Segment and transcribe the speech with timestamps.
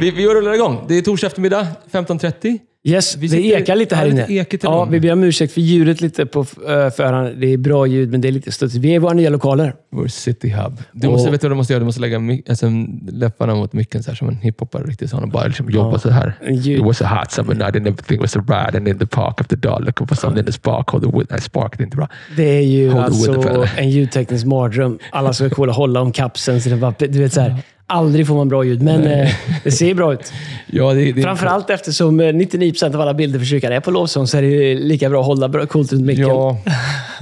[0.00, 0.84] Vi, vi rullar igång.
[0.88, 2.58] Det är torsdag eftermiddag, 15.30.
[2.84, 4.46] Yes, Vi det ekar lite här ja, inne.
[4.62, 6.44] ja, vi ber om ursäkt för ljudet lite på eh,
[6.90, 7.40] förhand.
[7.40, 8.84] Det är bra ljud, men det är lite studsigt.
[8.84, 9.74] Vi är i våra nya lokaler.
[9.92, 10.82] Vår city hub.
[10.92, 11.78] Du Och- måste, vet du vad du måste göra?
[11.80, 12.66] Du måste lägga alltså,
[13.08, 15.10] läpparna mot micken så här, som en hiphoppare riktigt.
[15.10, 16.32] Så han bara liksom jobba så här.
[16.50, 19.06] Ljud- It was a hot summer night and everything was a ride and in the
[19.06, 20.88] park of the dog looking for something in the spark.
[20.90, 21.42] Hold the wood.
[21.42, 22.08] Spark det är inte bra.
[22.36, 24.98] Det är ju Hold alltså en ljudteknisk mardröm.
[25.12, 26.60] Alla ska kolla hålla om kapseln.
[26.60, 29.70] Så det bara, du vet, så här, aldrig får man bra ljud, men eh, det
[29.70, 30.32] ser bra ut.
[30.68, 34.26] Ja, det, det, Framförallt eftersom eh, 99% av alla bilder för kyrkan är på lovsång
[34.26, 36.28] så är det lika bra att hålla bra, coolt runt micken.
[36.28, 36.58] Ja,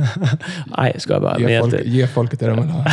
[0.76, 1.38] Nej, jag skojar bara.
[1.38, 2.84] Ge, jag folk, ge folket det de vill ha.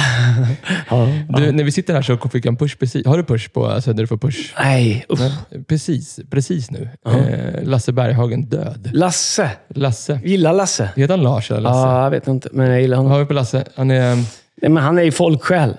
[0.89, 1.07] ja.
[1.39, 3.05] Du, när vi sitter här så fick jag en push precis.
[3.05, 4.53] Har du push på, alltså där du får push?
[4.59, 5.19] Nej, uff.
[5.67, 6.89] Precis, precis nu.
[7.07, 8.89] Eh, Lasse Berghagen död.
[8.93, 9.49] Lasse.
[9.75, 10.19] Lasse.
[10.23, 10.89] Gillar Lasse?
[10.95, 11.87] Heter han Lars eller Lasse?
[11.87, 13.11] Ja, jag vet inte, men jag gillar Vad honom.
[13.11, 13.63] har vi på Lasse?
[13.75, 15.73] Han, är, Nej, men han är ju folksjäl.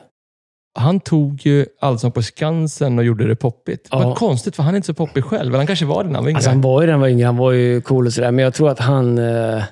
[0.78, 3.88] Han tog ju Allsång på Skansen och gjorde det poppigt.
[3.90, 3.98] Ja.
[3.98, 5.54] Vad konstigt, för han är inte så poppig själv.
[5.54, 6.36] Han kanske var det när han var yngre.
[6.36, 8.30] Alltså, han var ju han var yngre, han var ju cool och sådär.
[8.30, 9.18] Men jag tror att han...
[9.18, 9.62] eh,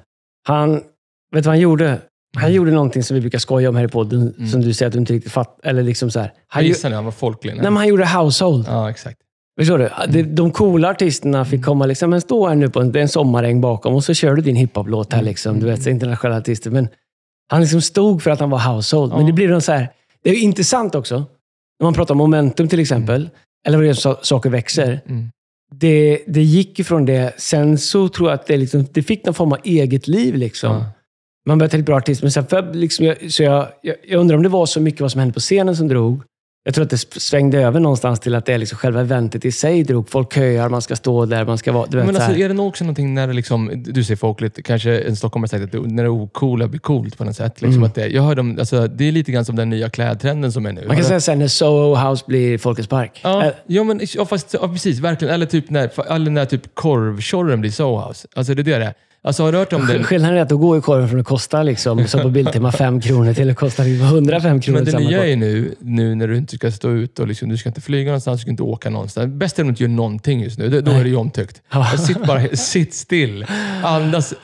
[0.48, 0.82] han vet
[1.32, 1.98] du vad han gjorde?
[2.36, 4.48] Han gjorde någonting som vi brukar skoja om här i podden, Mm.
[4.48, 5.68] som du säger att du inte riktigt fattar.
[5.70, 6.32] Eller liksom så här.
[6.48, 7.52] Han, ju, han var folklig.
[7.54, 8.64] nej, men han gjorde household.
[8.68, 9.16] Ja, exakt.
[9.58, 9.90] Förstår du?
[10.08, 13.60] De, de coola artisterna fick komma liksom, men stå här nu på en, en sommaräng
[13.60, 15.22] bakom och så kör du din hiphop-låt här.
[15.22, 16.70] Liksom, du vet, internationella artister.
[16.70, 16.88] Men
[17.48, 19.12] han liksom stod för att han var household.
[19.12, 19.26] Men Ja.
[19.26, 19.88] det blir någon så här...
[20.22, 21.14] Det är intressant också.
[21.80, 23.30] När man pratar om momentum till exempel.
[23.66, 25.00] Eller vad det är så, saker växer.
[25.06, 25.30] Mm.
[25.74, 27.34] Det, det gick ifrån det.
[27.36, 30.34] Sen så tror jag att det, liksom, det fick någon form av eget liv.
[30.34, 30.72] Liksom.
[30.72, 30.84] Ja.
[31.46, 32.22] Man började tänka bra artist.
[32.22, 35.00] Men sen för, liksom, jag, så jag, jag, jag undrar om det var så mycket
[35.00, 36.22] vad som hände på scenen som drog.
[36.64, 39.52] Jag tror att det svängde över någonstans till att det är liksom själva eventet i
[39.52, 40.10] sig drog.
[40.10, 41.86] Folk köar, man ska stå där, man ska vara...
[41.86, 44.16] Du vet, Men så alltså, är det nog också någonting när det liksom, du säger
[44.16, 47.62] folkligt, kanske en stockholmare sagt att det, när det ocoola blir coolt på något sätt.
[47.62, 47.84] Liksom Mm.
[47.88, 50.66] att det, jag hör dem, alltså, det är lite grann som den nya klädtrenden som
[50.66, 50.84] är nu.
[50.86, 53.20] Man kan säga sen när Soho House blir Folkets Park.
[53.22, 54.98] Ja, Eh, ja, men, ja, fast, ja, precis.
[54.98, 55.34] Verkligen.
[55.34, 58.28] Eller typ när, eller när typ korvtjorren blir Sohouse.
[58.34, 58.94] Alltså det är det är.
[59.22, 60.04] Alltså har du hört om den?
[60.04, 63.00] Skillnaden är att då går ju korven från att kosta, liksom, som på Biltema, 5
[63.00, 64.78] kronor till att kosta liksom 105 kronor.
[64.78, 67.56] Men det nya är nu, nu när du inte ska stå ut och liksom, du
[67.56, 69.34] ska inte flyga någonstans, du ska inte åka någonstans.
[69.34, 70.68] Bäst är att du inte gör någonting just nu.
[70.68, 71.62] Då, då är det ju omtyckt.
[72.06, 73.46] Sitt, bara, sitt still.
[73.82, 74.34] Andas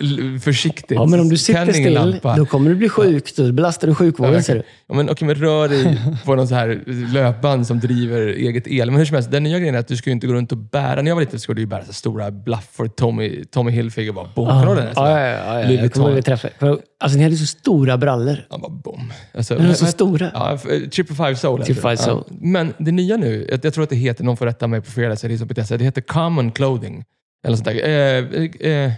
[0.43, 0.91] försiktigt.
[0.91, 2.37] Ja, men om du sitter still, lampa.
[2.37, 3.37] då kommer du bli sjuk.
[3.37, 4.63] Då belastar du sjukvården, Ja, ser du.
[4.89, 6.83] Ja, men, okej, men rör dig på någon så här
[7.13, 8.91] löpband som driver eget el.
[8.91, 10.53] Men hur som helst, den nya grejen är att du ska ju inte gå runt
[10.53, 11.03] och bära.
[11.03, 12.89] När jag var liten skulle du ju bära så stora blaffor.
[12.89, 14.66] Tommy, Tommy Hilfiger bara boom.
[14.67, 15.05] Kommer du ihåg den?
[15.05, 15.71] Ja, ja, ja, ja.
[15.83, 16.55] Jag kommer ihåg att vi träffade.
[16.59, 18.47] För, Alltså, ni hade så stora brallor.
[18.51, 19.13] Han bara boom.
[19.35, 20.31] Alltså, De är så stora.
[20.35, 21.65] Ja, eh, Triple Five Soul.
[21.65, 21.81] Triple det.
[21.81, 22.25] Five Soul.
[22.29, 22.37] Ja.
[22.41, 24.91] Men det nya nu, jag, jag tror att det heter, någon får rätta mig på
[24.91, 27.05] fredag, så det, är som det heter Common Clothing.
[27.47, 27.85] Eller sånt där.
[27.85, 28.93] Eh, eh, eh,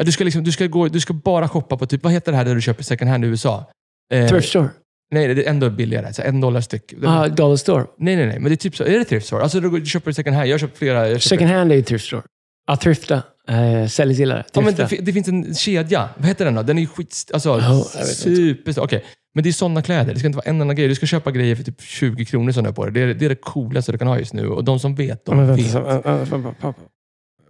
[0.00, 2.38] du, ska liksom, du, ska gå, du ska bara shoppa på, typ, vad heter det
[2.38, 3.70] här där du köper second hand i USA?
[4.12, 4.68] Eh, Thrift store.
[5.10, 6.12] Nej, det är ändå billigare.
[6.12, 6.94] Så en dollar styck.
[7.04, 7.86] Ah, dollar store.
[7.98, 8.38] Nej, nej, nej.
[8.38, 8.84] Men det är typ så.
[8.84, 9.42] Är det thrift store?
[9.42, 10.48] Alltså du, köper second hand.
[10.48, 11.08] Jag har köpt flera.
[11.08, 12.22] Jag köper, Second hand är ju thrift store.
[12.66, 13.22] Ja, thrifta.
[13.48, 14.44] Eh, Säljgillare.
[14.54, 16.08] Ja, men det, det finns en kedja.
[16.16, 16.62] Vad heter den då?
[16.62, 17.30] Den är ju skit...
[17.34, 18.04] Alltså, inte.
[18.14, 18.82] superstor.
[18.84, 19.04] Okej.
[19.34, 20.12] Men det är sådana kläder.
[20.12, 20.88] Det ska inte vara en enda grej.
[20.88, 22.92] Du ska köpa grejer för typ 20 kronor som du har på dig.
[22.92, 24.48] Det är, det är det coolaste du kan ha just nu.
[24.48, 25.70] Och de som vet, Ja, de men vet.
[25.70, 26.74] så.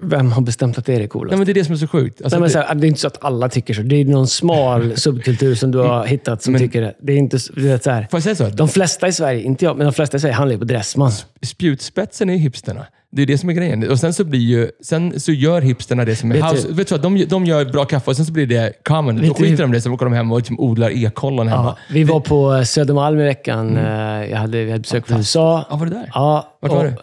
[0.03, 1.33] Vem har bestämt att det är det coolaste?
[1.37, 2.23] Nej, men det är det som är så sjukt.
[2.23, 3.83] Alltså, Nej, men det, så här, det är inte så att alla tycker så.
[3.83, 6.95] Det är någon smal subkultur som du har hittat som Men- tycker det.
[7.01, 8.07] Det är inte så- du vet, så här.
[8.11, 8.57] får jag säga så?
[8.57, 11.13] De flesta i Sverige, inte jag, men de flesta i Sverige handlar ju på Dressman.
[11.43, 12.87] Spjutspetsen är hipsterna.
[13.17, 13.91] Det är det som är grejen.
[13.91, 16.69] Och sen så blir ju, sen så gör hipsterna det som är Vet du- house.
[16.73, 17.03] Vet du vad?
[17.03, 19.17] De, de gör bra kaffe och sen så blir det common.
[19.17, 21.49] Då Vet du- skiter de i det, så åker de hem och liksom odlar ekollon
[21.49, 21.63] hemma.
[21.65, 23.77] Ja, vi var på Södermalm i veckan.
[23.77, 23.85] Eh,
[24.31, 25.65] Jag hade, vi hade besök från USA.
[25.71, 26.11] Ja, var det där?
[26.15, 26.97] Ja, Vart var och- du?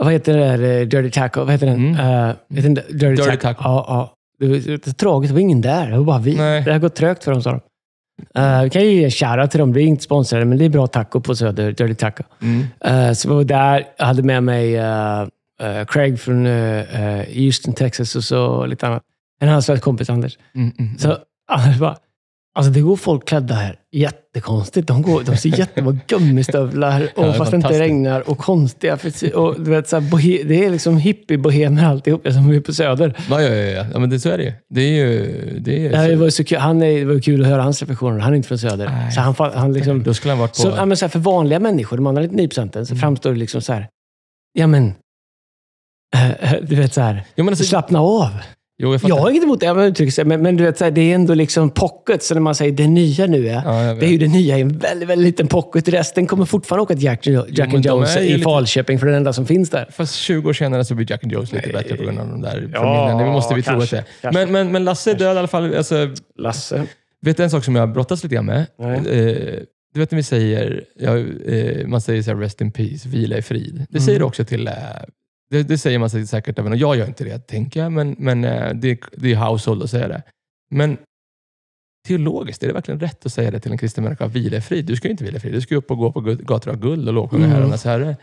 [0.00, 0.80] Vad heter det där?
[0.80, 1.40] eh, Dirty Taco?
[1.40, 1.94] Vad heter den?
[1.94, 2.28] Mm.
[2.28, 3.36] Eh, heter den Dirty, Dirty Taco.
[3.42, 3.60] Taco.
[3.64, 4.14] Ja, ja.
[4.40, 5.30] Det var lite tragiskt.
[5.30, 5.90] Det var ingen där.
[5.90, 6.34] Det var bara vi.
[6.36, 6.62] Nej.
[6.62, 7.60] Det har gått trögt för dem, sa de.
[8.40, 9.72] Eh, vi kan ju ge en shoutout till dem.
[9.72, 11.72] Vi är inte sponsrade, men det är bra taco på Söder.
[11.72, 12.22] Dirty Taco.
[12.42, 12.66] Mm.
[13.08, 13.84] Eh, så vi var där.
[13.98, 15.24] Jag hade med mig eh,
[15.62, 19.02] eh, Craig från eh, Houston, Texas och så lite annat.
[19.40, 20.38] En av hans svensk kompis, Anders.
[20.54, 20.98] Mm, mm.
[20.98, 21.18] Så
[21.48, 21.96] Anders bara,
[22.54, 24.88] alltså det går folk klädda här jättekonstigt.
[24.88, 28.98] De, går, de ser jättebra gummistövlar, och Ja, det fast det inte regnar, och konstiga
[29.34, 32.72] och du vet, så här, bohe, Det är liksom hippie-bohemer alltihop, som vi är på
[32.74, 33.16] Söder.
[33.30, 33.98] Ja, ja, ja, ja.
[33.98, 34.52] men det, så är det ju.
[34.68, 35.58] Det är ju...
[35.60, 36.16] Det är Det, här så.
[36.16, 36.58] var så kul.
[36.58, 38.18] Han är, det var kul att höra hans reflektioner.
[38.18, 38.86] Han är inte från Söder.
[38.86, 40.56] Nej, så han, han liksom, Då skulle han varit på...
[40.56, 42.86] så, ja, men så här, för vanliga människor, de andra 99%, Mm.
[42.86, 43.88] så framstår det liksom så här.
[44.52, 44.94] Ja, men...
[46.62, 47.24] du vet så här.
[47.36, 48.28] jo, men alltså, Slappna av.
[48.82, 49.00] jo, jag.
[49.04, 51.14] Jag har inget emot det, uttrycker sig, men, men du vet, så här, det är
[51.14, 52.22] ändå liksom pocket.
[52.22, 54.60] Så när man säger det nya nu är, Ja, det är ju det nya i
[54.60, 55.88] en väldigt, väldigt liten pocket.
[55.88, 59.10] Resten kommer fortfarande åka till Jack, Jack men and Jones i lite- Falköping, för det
[59.10, 59.86] är det enda som finns där.
[59.92, 61.82] Fast 20 år senare så blir Jack and Jones lite Nej.
[61.82, 63.18] bättre på grund av de där Ja.
[63.18, 64.04] Det måste vi tro att kanske, det är.
[64.22, 64.40] kanske.
[64.40, 65.74] Men, men, men Lasse är död i alla fall.
[65.74, 66.08] Alltså,
[66.38, 66.86] Lasse.
[67.22, 68.66] vet du en sak som jag brottas lite grann med?
[68.78, 68.96] Nej.
[68.98, 69.54] Eh,
[69.94, 71.16] du vet när vi säger, ja,
[71.52, 73.86] eh, man säger så här, rest in peace, vila i frid.
[73.90, 74.72] Det säger du också till, eh,
[75.52, 78.16] det, det säger man sig säkert även, och jag gör inte det, tänker jag, men,
[78.18, 80.22] men eh, det, det är household att säga det.
[80.70, 80.98] Men
[82.08, 84.26] teologiskt, är det verkligen rätt att säga det till en kristen människa?
[84.26, 84.84] Vila i frid.
[84.84, 85.52] Du ska ju inte vila i frid.
[85.52, 87.56] Du ska ju upp och gå på gator av guld och lovsjunga Mm.
[87.56, 88.16] Herrarnas Herre.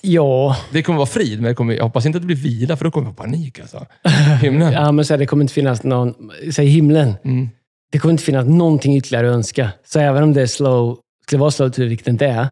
[0.00, 2.84] Ja, Det kommer vara frid, men kommer, jag hoppas inte att det blir vila, för
[2.84, 3.58] då kommer jag få panik.
[3.58, 3.86] Alltså.
[4.42, 4.72] Himlen.
[4.72, 6.30] ja men så här, det kommer inte finnas någon...
[6.52, 7.14] Säg himlen.
[7.24, 7.48] Mm.
[7.92, 9.70] Det kommer inte finnas någonting ytterligare att önska.
[9.84, 12.48] Så även om det är slow, skulle vara slow vilket det inte är,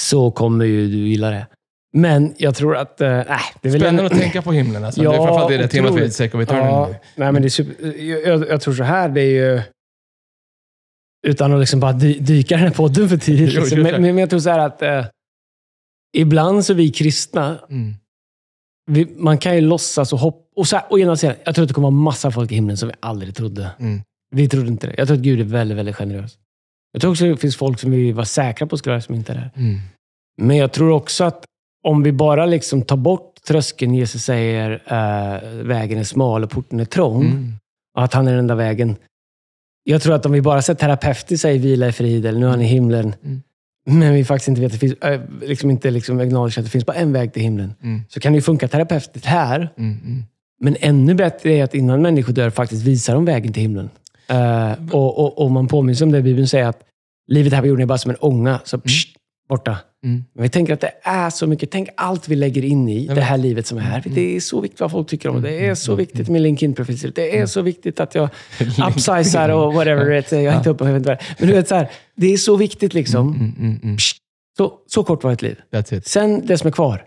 [0.00, 1.46] så kommer ju du gilla det.
[1.96, 3.00] Men jag tror att...
[3.00, 4.84] Äh, det är Spännande att tänka på himlen.
[4.84, 5.02] Alltså.
[5.02, 6.66] Ja, det är framförallt det, det temat vid Sake of Eternity.
[6.66, 6.96] Ja, nu.
[7.14, 9.62] nej, men det är super, jag, jag, tror så här, det är ju...
[11.26, 13.52] Utan att liksom bara dy, dyka den här podden för tidigt.
[13.52, 13.80] Jo, Liksom.
[13.82, 14.82] Men, men jag tror så här att...
[14.82, 15.06] Eh,
[16.16, 17.94] ibland så vi kristna, Mm.
[18.90, 20.44] vi, man kan ju låtsas och hoppa...
[20.56, 22.54] Och så här, å ena sidan, jag tror att det kommer vara massa folk i
[22.54, 23.70] himlen som vi aldrig trodde.
[23.78, 24.00] Mm.
[24.30, 24.94] Vi trodde inte det.
[24.98, 26.38] Jag tror att Gud är väldigt, väldigt generös.
[26.92, 29.14] Jag tror också att det finns folk som vi var säkra på skulle vara som
[29.14, 29.50] inte är där.
[29.56, 29.80] Mm.
[30.36, 31.44] Men jag tror också att
[31.84, 36.80] om vi bara liksom tar bort tröskeln, Jesus säger eh, vägen är smal och porten
[36.80, 37.52] är trång, Mm.
[37.96, 38.96] och att han är den enda vägen.
[39.84, 42.50] Jag tror att om vi bara ser terapeuter säger vila i frid, eller nu är
[42.50, 43.42] han i himlen, Mm.
[43.84, 46.70] men vi faktiskt inte vet att det finns, äh, liksom inte liksom acknowledge att det
[46.70, 48.00] finns bara en väg till himlen, Mm.
[48.08, 49.72] så kan det ju funka terapeutiskt här.
[49.78, 49.98] Mm.
[50.04, 50.24] Mm.
[50.60, 53.90] Men ännu bättre är att innan människor dör faktiskt visar de vägen till himlen.
[54.28, 56.80] Eh, och, och, och man påminns om det Bibeln säger att
[57.28, 59.08] livet här på jorden är bara som en ånga, så pst,
[59.48, 59.76] borta.
[60.04, 60.24] Mm.
[60.32, 61.70] Men vi tänker att det är så mycket.
[61.70, 64.02] Tänk allt vi lägger in i det här livet som är här.
[64.06, 65.66] Det är så viktigt vad folk tycker om det.
[65.66, 67.12] Är så viktigt med LinkedIn-profiler.
[67.14, 68.28] Det är så viktigt att jag
[68.88, 70.34] upsizar och whatever.
[70.34, 71.36] Jag har inte upp jag vet inte vad det är.
[71.38, 73.28] Men du vet, så här, det är så viktigt liksom.
[73.28, 73.54] Mm.
[73.58, 73.80] Mm.
[73.82, 73.96] Mm.
[74.56, 75.60] Så, så kort var ett liv.
[76.04, 77.04] Sen det som är kvar.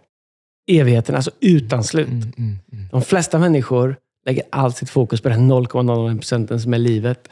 [0.67, 2.07] Evigheten, alltså utan slut.
[2.07, 2.21] Mm.
[2.37, 2.59] Mm.
[2.73, 2.87] Mm.
[2.91, 3.95] De flesta människor
[4.25, 7.27] lägger allt sitt fokus på den 0,01 procenten som är livet.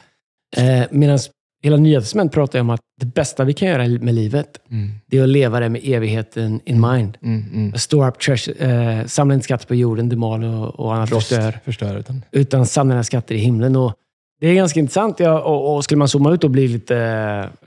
[0.56, 1.18] Eh, Medan
[1.66, 4.90] hela Nya Testament pratar om att det bästa vi kan göra med livet, Mm.
[5.06, 7.18] det är att leva det med evigheten in mind.
[7.22, 7.44] Mm.
[7.54, 7.72] Mm.
[7.78, 11.28] Store up treasure, eh, samla inte skatt på jorden, det mal och, och annat Rost
[11.28, 11.58] förstör.
[11.64, 11.98] förstör.
[11.98, 12.22] Utan.
[12.32, 13.76] Utan samla dina skatter i himlen.
[13.76, 13.92] Och
[14.40, 15.20] det är ganska intressant.
[15.20, 16.96] Ja, och, och skulle man zooma ut och bli lite...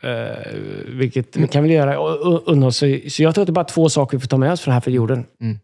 [0.01, 0.57] Eh,
[0.87, 2.75] vilket vi kan väl göra och- och-.
[2.75, 4.61] Så, så jag tror att det är bara två saker vi får ta med oss
[4.61, 5.25] från här för jorden.
[5.41, 5.57] Mm.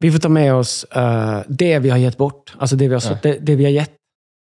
[0.00, 2.54] Vi får ta med oss eh, det vi har gett bort.
[2.58, 3.18] Alltså det vi har, Ja.
[3.22, 3.90] det, det vi har gett.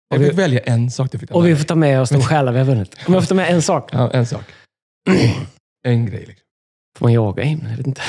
[0.08, 1.12] Jag fick välja en sak.
[1.12, 2.96] Du fick Och vi får ta med oss de själar vi har vunnit.
[3.06, 3.90] Om jag får ta med en sak.
[3.92, 4.44] Ja, en sak.
[5.86, 6.24] En grej.
[6.26, 6.46] Liksom.
[6.98, 7.70] Får man jaga i himlen?
[7.70, 8.02] Jag vet inte.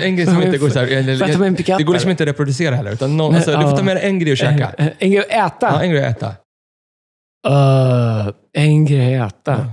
[0.06, 1.78] En grej som inte går så här, jag?
[1.78, 2.92] Det går liksom inte att reproducera heller.
[2.92, 4.74] Utan någon, alltså, du får ta med dig en grej att käka.
[4.98, 5.66] En, grej att äta?
[5.72, 6.34] Ja, en grej att äta.
[7.48, 9.52] Uh, en grej att äta.
[9.52, 9.72] Ja.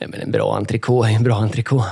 [0.00, 1.88] Nej, men en bra entrecote är en bra entrecote.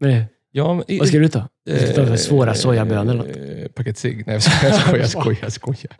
[0.00, 1.48] Det, Ja, vad ska du ta?
[1.94, 3.26] Ta svåra sojabönor eller något.
[3.36, 4.22] Eh, Paket cigg.
[4.26, 4.42] Nej, jag
[4.74, 5.90] skojar, jag skojar, jag skojar.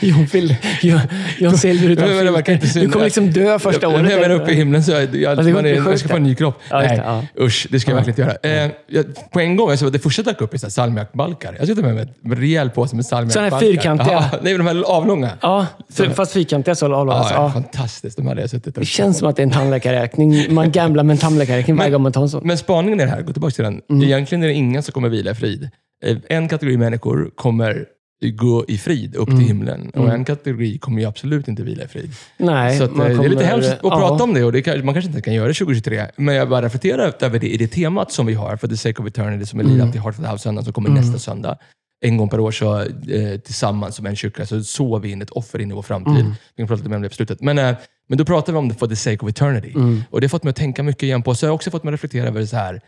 [0.00, 1.00] John, Phil, John,
[1.38, 2.80] John Silver utan Men det verkar inte filter.
[2.80, 4.10] Du kommer liksom dö första jag, året.
[4.10, 6.16] Jag är uppe i himlen så jag, Ja, det går man, är, sjukt ska få
[6.16, 6.60] en ny kropp.
[6.70, 7.24] Ja, Nej, ja.
[7.44, 8.04] usch, det ska jag Ja.
[8.04, 8.64] verkligen inte göra.
[8.64, 11.54] Eh, jag, på en gång, alltså, det första jag dök upp är salmiakbalkar.
[11.58, 13.50] Jag ska ta med mig en rejäl påse med salmiakbalkar.
[13.50, 14.28] Sådana här fyrkantiga?
[14.32, 15.30] Ja, nej, de här avlånga.
[15.40, 17.18] Ja, för, fast fyrkantiga så avlånga.
[17.18, 18.16] Ja, ja, fantastiskt.
[18.16, 18.80] De hade jag suttit och...
[18.80, 20.54] Det känns som att det är en tandläkarräkning.
[20.54, 22.46] Man gamblar med en tandläkarräkning varje gång man tar en sån.
[22.46, 23.80] Men spaningen är här, gå tillbaka till den.
[23.90, 24.02] Mm.
[24.02, 25.70] Egentligen är det ingen som kommer vila i frid.
[26.04, 27.86] Eh, En kategori människor kommer
[28.34, 29.38] gå i frid upp Mm.
[29.40, 32.10] till himlen och en kategori kommer ju absolut inte vila i frid.
[32.36, 33.90] Nej, Så att, man eh, det är lite kommer- hemskt att ja.
[33.98, 36.06] prata om det och det kan, man kanske inte kan göra det 2023.
[36.16, 39.02] Men jag bara reflekterar över det i det temat som vi har för The Sake
[39.02, 39.86] of Eternity som Elia Mm.
[39.86, 41.58] alltid har för House-söndagen som kommer nästa söndag.
[42.04, 45.30] En gång per år så eh, tillsammans som en kyrka så sår vi in ett
[45.30, 46.20] offer in i vår framtid.
[46.20, 46.32] Mm.
[46.56, 47.40] Vi kan prata lite mer om det på slutet.
[47.40, 47.74] Men, eh,
[48.08, 49.72] men då pratar vi om det for the sake of eternity.
[49.74, 50.02] Mm.
[50.10, 51.34] Och det har fått mig att tänka mycket igen på.
[51.34, 52.80] Så jag har också fått mig att reflektera över så här.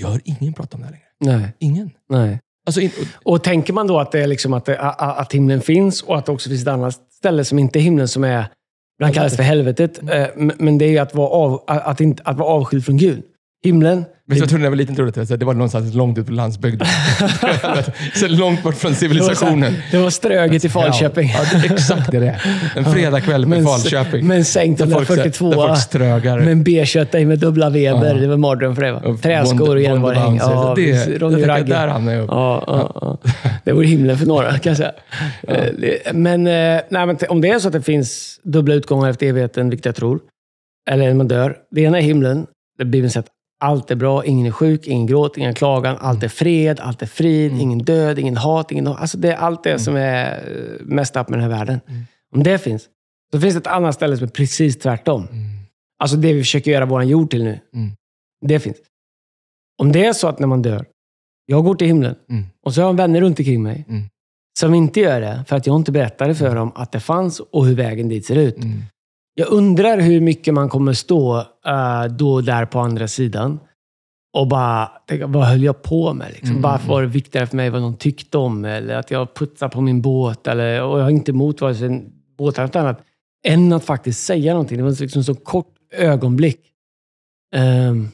[0.00, 1.38] Jag hör ingen prata om det här längre.
[1.38, 1.90] Nej, Ingen.
[2.08, 2.40] nej.
[2.66, 2.90] Alltså, in,
[3.22, 6.26] Och tänker man då att, det är liksom att, det, att himlen finns och att
[6.26, 8.46] det också finns ett annat ställe som inte är himlen, som är,
[8.98, 10.02] ibland kallas för helvetet.
[10.02, 10.22] Mm.
[10.22, 12.96] Eh, men- Men det är ju att vara, av, att, inte, att vara avskild från
[12.96, 13.22] Gud.
[13.64, 14.96] Himlen, Vet du vad jag trodde när jag var liten?
[14.96, 16.88] Trodde att det var någonstans långt ut på landsbygden.
[18.14, 19.74] så långt bort från det var, så civilisationen.
[19.90, 21.28] det var Ströget i Falköping.
[21.28, 22.42] Ja, det är exakt det det är.
[22.76, 24.26] En fredagkväll med Falköping.
[24.26, 25.50] men sänkt Där folk- 142.
[25.50, 26.38] Där folk strögar.
[26.38, 28.14] Med en B-kött i med dubbla Weber.
[28.14, 28.20] Ja.
[28.20, 29.16] Det var mardröm för det va?
[29.22, 30.36] Träskor och genomborrhäng.
[30.36, 30.82] Ja, det,
[31.20, 32.30] jag där hamnar jag upp.
[32.30, 32.92] Ja, ja,
[33.24, 33.30] ja.
[33.64, 34.92] Det vore himlen för några, kan jag säga.
[35.48, 39.26] Eh, Men, eh, nej, men om det är så att det finns dubbla utgångar efter
[39.26, 40.20] evigheten, vilket jag tror,
[40.90, 41.56] eller när man dör.
[41.70, 42.46] Det ena är himlen,
[42.78, 46.22] där Bibeln säger att allt är bra, ingen är sjuk, ingen gråt, ingen klagan, allt
[46.22, 47.60] är fred, allt är frid, Mm.
[47.60, 48.86] ingen död, ingen hat, ingen...
[48.86, 51.80] Alltså det är allt det som är eh, mest upp med den här världen.
[51.88, 52.02] Mm.
[52.34, 52.88] Om det finns,
[53.32, 55.22] så finns det ett annat ställe som är precis tvärtom.
[55.22, 55.44] Mm.
[55.98, 57.60] Alltså det vi försöker göra vår jord till nu.
[57.74, 57.90] Mm.
[58.46, 58.76] Det finns.
[59.82, 60.86] Om det är så att när man dör,
[61.46, 62.44] jag går till himlen Mm.
[62.64, 64.02] och så har jag vänner runt omkring mig Mm.
[64.60, 67.66] som inte gör det för att jag inte berättade för dem att det fanns och
[67.66, 68.56] hur vägen dit ser ut.
[69.38, 69.48] Mm.
[69.48, 73.60] Jag undrar hur mycket man kommer stå uh, då där på andra sidan
[74.32, 76.30] och bara tänka, vad höll jag på med?
[76.30, 76.50] Liksom?
[76.50, 76.62] Mm.
[76.62, 78.64] Varför var det viktigare för mig vad någon tyckte om?
[78.64, 80.46] Eller att jag putsade på min båt.
[80.46, 82.04] Eller, och jag har inte emot vare sig
[82.38, 83.02] båtar eller något annat.
[83.46, 84.78] Än att faktiskt säga någonting.
[84.78, 86.60] Det var liksom så kort ögonblick.
[87.56, 88.08] Um,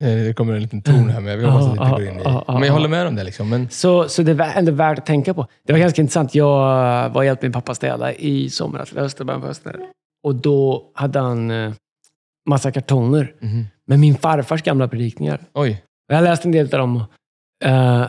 [0.00, 2.22] Det kommer en liten ton här, men jag hoppas att det inte går in i...
[2.24, 2.72] ja, ja, Men jag ja.
[2.72, 3.24] håller med om det.
[3.24, 3.48] Liksom.
[3.48, 5.46] Men, Så, så det var ändå värt att tänka på.
[5.66, 6.34] Det var ganska intressant.
[6.34, 6.56] Jag
[7.10, 9.72] var och hjälpte min pappa städa i somras, eller hösten, början på hösten.
[10.22, 11.72] Och då hade han eh,
[12.48, 13.64] massa kartonger mhm.
[13.86, 15.40] med min farfars gamla predikningar.
[15.54, 15.82] Oj.
[16.08, 17.04] Jag har läst en del av dem.
[17.64, 18.06] Eh,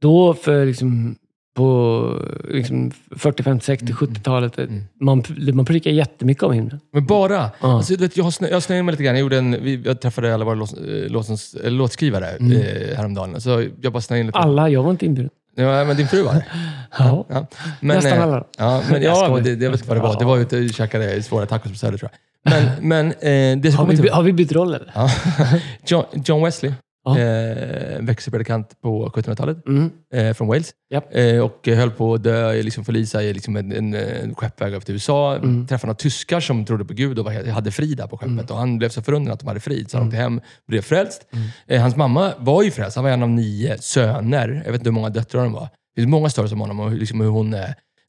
[0.00, 1.16] då för liksom,
[1.54, 2.18] på
[2.48, 4.58] liksom 40, 50, 60, Mm, 70-talet.
[4.58, 4.84] mm.
[5.00, 6.80] Man, man predikar jättemycket om himlen.
[6.92, 7.50] Men bara...
[7.60, 7.76] Ja.
[7.76, 9.14] Alltså, jag har snö, snöade mig lite grann.
[9.14, 12.52] Jag, gjorde en, jag träffade alla våra lås, eh, låtsens, eh, låtskrivare Mm.
[12.52, 13.40] eh, häromdagen.
[13.40, 14.38] Så jag bara snöade in lite.
[14.38, 15.30] Alla, jag var inte inbjuden.
[15.56, 16.34] Ja, men din fru var?
[16.98, 17.26] Ja.
[17.28, 17.46] Ja.
[17.80, 18.44] Men, Nästan eh, alla.
[18.58, 20.18] Ja, men, Jag ja, det, jag vet inte vad det var.
[20.18, 22.18] Det var ute och käkade svåra tacos på Söder tror jag.
[22.52, 24.10] Men, men eh, det Har vi, till...
[24.10, 24.90] har vi bytt roll eller?
[24.94, 25.10] Ja.
[25.86, 26.72] John, John Wesley,
[27.04, 27.18] Ja.
[27.18, 29.90] eh, växelpredikant på 1700-talet Mm.
[30.14, 30.70] eh, från Wales.
[30.92, 31.16] Japp.
[31.16, 34.80] Eh, och höll på att dö, liksom förlisa i liksom en, en, en skeppväg över
[34.84, 35.36] till USA.
[35.36, 35.66] Mm.
[35.66, 38.32] Träffade några tyskar som trodde på Gud och var, hade frid där på skeppet.
[38.32, 38.46] Mm.
[38.50, 40.80] Och han blev så förundrad att de hade frid, så han åkte hem och blev
[40.82, 41.26] frälst.
[41.32, 41.48] Mm.
[41.66, 42.96] Eh, hans mamma var ju frälst.
[42.96, 44.62] Han var en av nio söner.
[44.64, 45.68] Jag vet inte hur många döttrar de var.
[45.94, 47.54] Det finns många stories om honom och liksom hur hon...
[47.54, 47.60] Eh,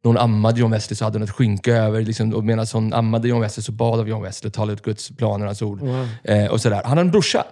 [0.04, 2.02] när hon ammade John Wesley så hade hon ett skynke över.
[2.02, 4.82] Liksom, och medan hon ammade John Wesley så bad av John Wesley och talade ut
[4.82, 5.80] Guds planer och hans ord.
[5.80, 6.08] Wow.
[6.24, 6.82] Eh, och sådär.
[6.86, 7.44] Han har en brorsa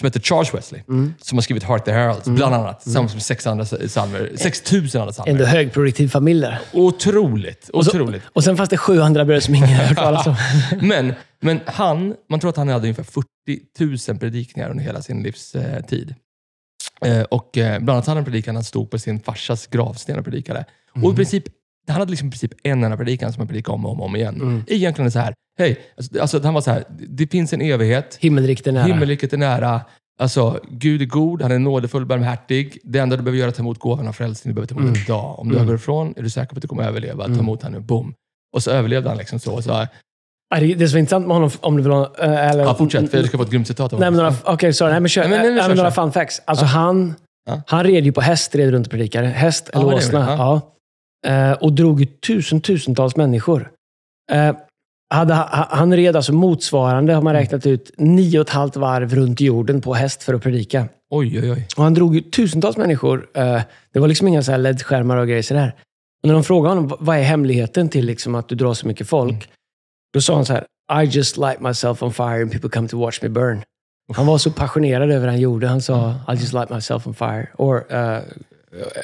[0.00, 0.82] som heter Charles Wesley.
[0.88, 1.14] Mm.
[1.20, 2.80] Som har skrivit Heart the Heralds, bland annat.
[2.80, 4.32] Tillsammans med sex andra psalmer.
[4.36, 5.32] 6000 andra psalmer.
[5.32, 6.58] Ändå högproduktiv familj där.
[6.72, 7.68] Otroligt.
[7.68, 8.22] Och så- Otroligt.
[8.32, 10.36] Och sen fanns det sju andra bröder som ingen har hört talas om.
[10.80, 15.22] Men, men han, man tror att han hade ungefär 40 000 predikningar under hela sin
[15.22, 16.14] livstid.
[17.04, 20.24] Eh, och eh, bland annat hade han predikan, han stod på sin farsas gravsten och
[20.24, 20.64] predikade.
[21.02, 21.44] Och i princip,
[21.92, 24.06] han hade liksom i princip en enda predikan som han predikade om och om, och
[24.06, 24.34] om igen.
[24.34, 24.64] Mm.
[24.66, 27.60] Egentligen är det så här, hej, alltså, alltså han var så här, det finns en
[27.62, 28.84] evighet, Himmelriket är nära.
[28.84, 29.80] himmelriket är nära,
[30.18, 32.78] Alltså, Gud är god, han är nådefull, barmhärtig.
[32.84, 34.50] Det enda du behöver göra är att ta emot gåvan av frälsning.
[34.50, 35.38] Du behöver ta emot den idag.
[35.38, 35.66] Om du Mm.
[35.66, 37.18] går ifrån är du säker på att du kommer överleva.
[37.24, 37.40] Ta Mm.
[37.40, 38.14] emot honom nu, boom.
[38.54, 39.62] Och så överlevde han liksom så.
[39.62, 39.86] så
[40.50, 42.14] Det som är intressant med honom, om du vill ha...
[42.18, 44.32] eh, Eller, ja, fortsätt, för jag ska få ett grymt citat av honom.
[44.44, 44.90] okej, sorry.
[44.92, 45.22] Nej, men kör.
[45.22, 46.02] Nej, men- nej, men kör, men några kör.
[46.02, 46.42] fun facts.
[46.44, 46.68] Alltså Ja.
[46.68, 47.14] han,
[47.46, 47.62] Ja.
[47.66, 49.26] han red ju på häst, red runt och predikade.
[49.26, 50.18] Häst eller åsna.
[50.38, 50.73] Ja.
[51.24, 53.70] Eh, och drog ju tusen, tusentals människor.
[54.32, 54.56] Eh,
[55.14, 57.24] hade, ha- han red alltså motsvarande, har Mm.
[57.24, 60.88] man räknat ut, nio och ett halvt varv runt jorden på häst för att predika.
[61.10, 61.66] Oj, oj, oj.
[61.76, 63.26] Och han drog tusentals människor.
[63.34, 63.62] Eh,
[63.92, 65.74] det var liksom inga så här LED-skärmar och grejer sådär.
[66.22, 69.08] Och när de frågade honom, vad är hemligheten till liksom att du drar så mycket
[69.08, 69.32] folk?
[69.32, 69.44] Mm.
[70.14, 70.64] Då sa han så här,
[71.02, 73.62] I just light myself on fire and people come to watch me burn.
[74.14, 75.66] Han var så passionerad över det han gjorde.
[75.66, 77.48] Han sa, I just light myself on fire.
[77.58, 78.20] Or, uh,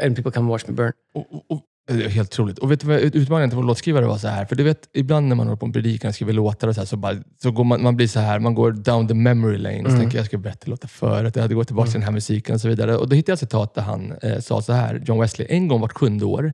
[0.06, 0.92] and people come watch me burn.
[1.14, 2.58] Och, och, det är helt otroligt.
[2.58, 4.44] Och vet du vad utmaningen till vår låtskrivare var så här?
[4.44, 6.80] För du vet, ibland när man håller på med predikan och skriver låtar och så,
[6.80, 9.58] här, så, bara, så går man, man blir så här, man går down the memory
[9.58, 9.82] lane.
[9.82, 10.00] Så Mm.
[10.00, 12.54] tänker jag, jag ska berätta låtar förut, jag hade gått tillbaka till den här musiken
[12.54, 12.96] och så vidare.
[12.96, 15.68] Och då hittade jag ett citat där han eh, sa så här, John Wesley, en
[15.68, 16.52] gång vart sjunde år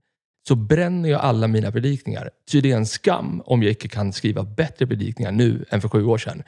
[0.48, 2.30] så bränner jag alla mina predikningar.
[2.50, 5.88] Ty det är en skam om jag icke kan skriva bättre predikningar nu än för
[5.88, 6.42] sju år sedan.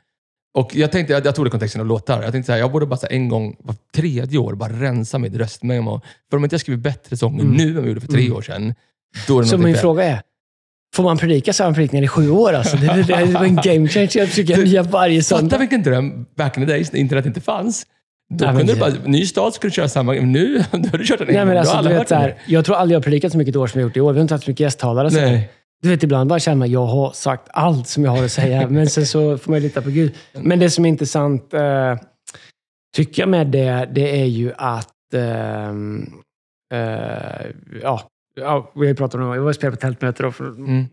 [0.55, 2.23] Och jag tänkte, jag, jag tog det i kontexten av låtar.
[2.23, 4.73] Jag tänkte så här, jag borde bara så här, en gång var tredje år bara
[4.73, 6.01] rensa mitt röstmemo.
[6.31, 7.57] För om inte jag skriver bättre sånger Mm.
[7.57, 8.37] nu än vi gjorde för tre Mm.
[8.37, 8.75] år sedan,
[9.27, 9.81] då är det Så min fel.
[9.81, 10.21] fråga är,
[10.97, 12.53] får man predika samma predikningar i sju år?
[12.53, 12.77] Alltså?
[12.77, 14.19] Det, det, det, det var en game changer.
[14.19, 15.59] Jag försöker nya varje Fatta söndag.
[15.59, 17.87] vilken dröm back in the days när internet inte fanns.
[18.35, 20.13] Då Nej, kunde du bara, ny stad skulle köra samma.
[20.13, 21.49] Nu har du kört en Nej, gång.
[21.49, 23.59] men alltså, du vet, så här, jag tror aldrig jag har predikat så mycket i
[23.59, 24.13] år som jag gjort i år.
[24.13, 25.11] Vi har inte haft så mycket gästtalare.
[25.11, 25.17] Så.
[25.21, 25.51] Nej.
[25.83, 28.69] Du vet, ibland bara känner man jag har sagt allt som jag har att säga.
[28.71, 30.15] men sen så får man lita på Gud.
[30.33, 31.97] Men det som är intressant, eh,
[32.97, 34.93] tycker jag med det, det är ju att...
[35.15, 36.13] ehm,
[36.75, 37.47] eh,
[37.83, 38.03] ja,
[38.37, 39.37] ja, vi har ju pratat om det.
[39.37, 40.85] Jag var och spelade på tältmöte då för Mm.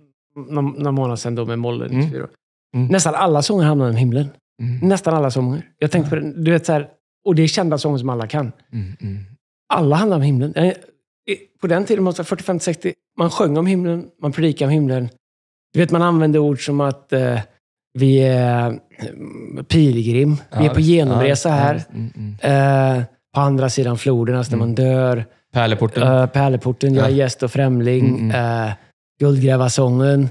[0.47, 1.85] några, några månader sedan då med Molle.
[1.85, 1.99] Mm.
[1.99, 2.27] 94.
[2.75, 2.87] Mm.
[2.87, 4.29] Nästan alla sånger hamnar om himlen.
[4.61, 4.89] Mm.
[4.89, 5.69] Nästan alla sånger.
[5.79, 6.87] Jag tänkte på det, du vet så här,
[7.25, 8.51] och det är kända sånger som alla kan.
[8.73, 8.93] Mm.
[9.01, 9.17] Mm.
[9.73, 10.55] Alla handlar om himlen.
[10.55, 10.73] Eh,
[11.61, 15.09] På den tiden, måste vara 45-60, man sjöng om himlen, man predikade om himlen.
[15.73, 17.39] Du vet, man använde ord som att eh,
[17.99, 21.75] vi är eh, pilgrim, vi är på genomresa Ja, här.
[21.89, 22.97] ja, mm, mm.
[22.97, 23.03] Eh,
[23.35, 25.25] på andra sidan floden, alltså när man dör.
[25.53, 26.03] Pärleporten.
[26.03, 27.15] Uh, Pärleporten, jag är Ja.
[27.15, 28.19] gäst och främling.
[28.31, 28.73] Mm, Uh,
[29.19, 30.29] Guldgrävarsången.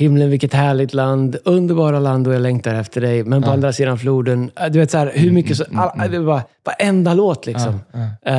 [0.00, 1.36] Himlen, vilket härligt land.
[1.44, 3.24] Underbara land och jag längtar efter dig.
[3.24, 3.52] Men på Ja.
[3.52, 4.50] andra sidan floden.
[4.60, 5.56] eh, Du vet, så här, hur Mm, mycket...
[5.56, 6.10] Så, mm, all, mm.
[6.12, 7.80] det var Varenda låt liksom.
[7.92, 8.32] Ja, ja.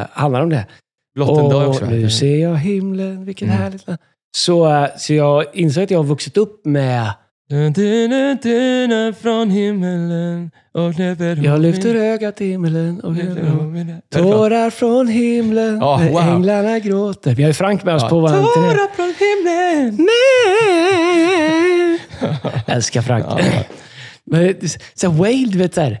[0.00, 0.66] eh, handlar om det.
[1.14, 1.86] Blott en dag också.
[1.86, 3.60] nu ser jag himlen, vilket Mm.
[3.60, 3.98] härligt land.
[4.36, 7.12] Så, eh, så jag insåg att jag har vuxit upp med
[9.22, 10.94] från himmelen och
[11.44, 13.16] Jag lyfter ögat till himlen och
[14.10, 16.20] Tårar från himlen Ja, när wow.
[16.22, 17.34] änglarna gråter.
[17.34, 18.28] Vi har ju Frank med oss på vår.
[18.28, 20.06] Tårar från himlen.
[20.06, 21.98] Nej.
[22.76, 23.24] Älskar Frank.
[23.28, 23.38] Ja.
[24.24, 24.54] Men,
[24.94, 26.00] så här, Whale, du vet såhär.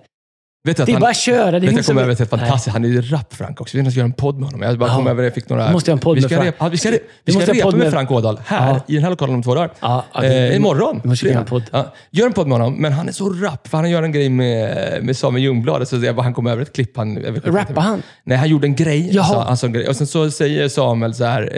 [0.64, 1.50] Vet att Det är han, bara att köra.
[1.60, 2.72] Det vet jag kom över till fantastiskt...
[2.72, 3.76] Han är ju rap Frank också.
[3.76, 4.62] Vi måste göra en podd med honom.
[4.62, 4.96] Jag bara Ja.
[4.96, 5.66] kom över jag fick några...
[5.66, 6.46] Vi måste göra en podd vi med ska Frank.
[6.54, 8.80] repa, vi ska, Vi vi ska göra en repa med med- Frank Ådahl här Ja.
[8.88, 9.70] i den här lokalen om två dagar.
[9.80, 11.00] Ja, det- eh, imorgon.
[11.02, 11.62] vi måste göra en podd.
[11.72, 13.68] Ja, gör en podd med honom, men han är så rapp.
[13.68, 15.88] För han gör en grej med, med Samuel Ljungblad.
[15.88, 16.96] Så jag bara, han kom över ett klipp.
[16.96, 18.02] Han, Rappar han?
[18.24, 19.08] Nej, han gjorde en grej.
[19.14, 19.24] Jaha.
[19.26, 19.88] Så, han sa en grej.
[19.88, 21.50] Och sen så säger Samuel så här,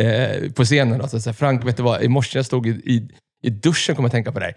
[0.44, 2.02] eh, på scenen, då, så här, Frank, vet du vad?
[2.02, 3.08] I morse jag stod i, i,
[3.46, 4.54] i duschen kom jag tänka på dig.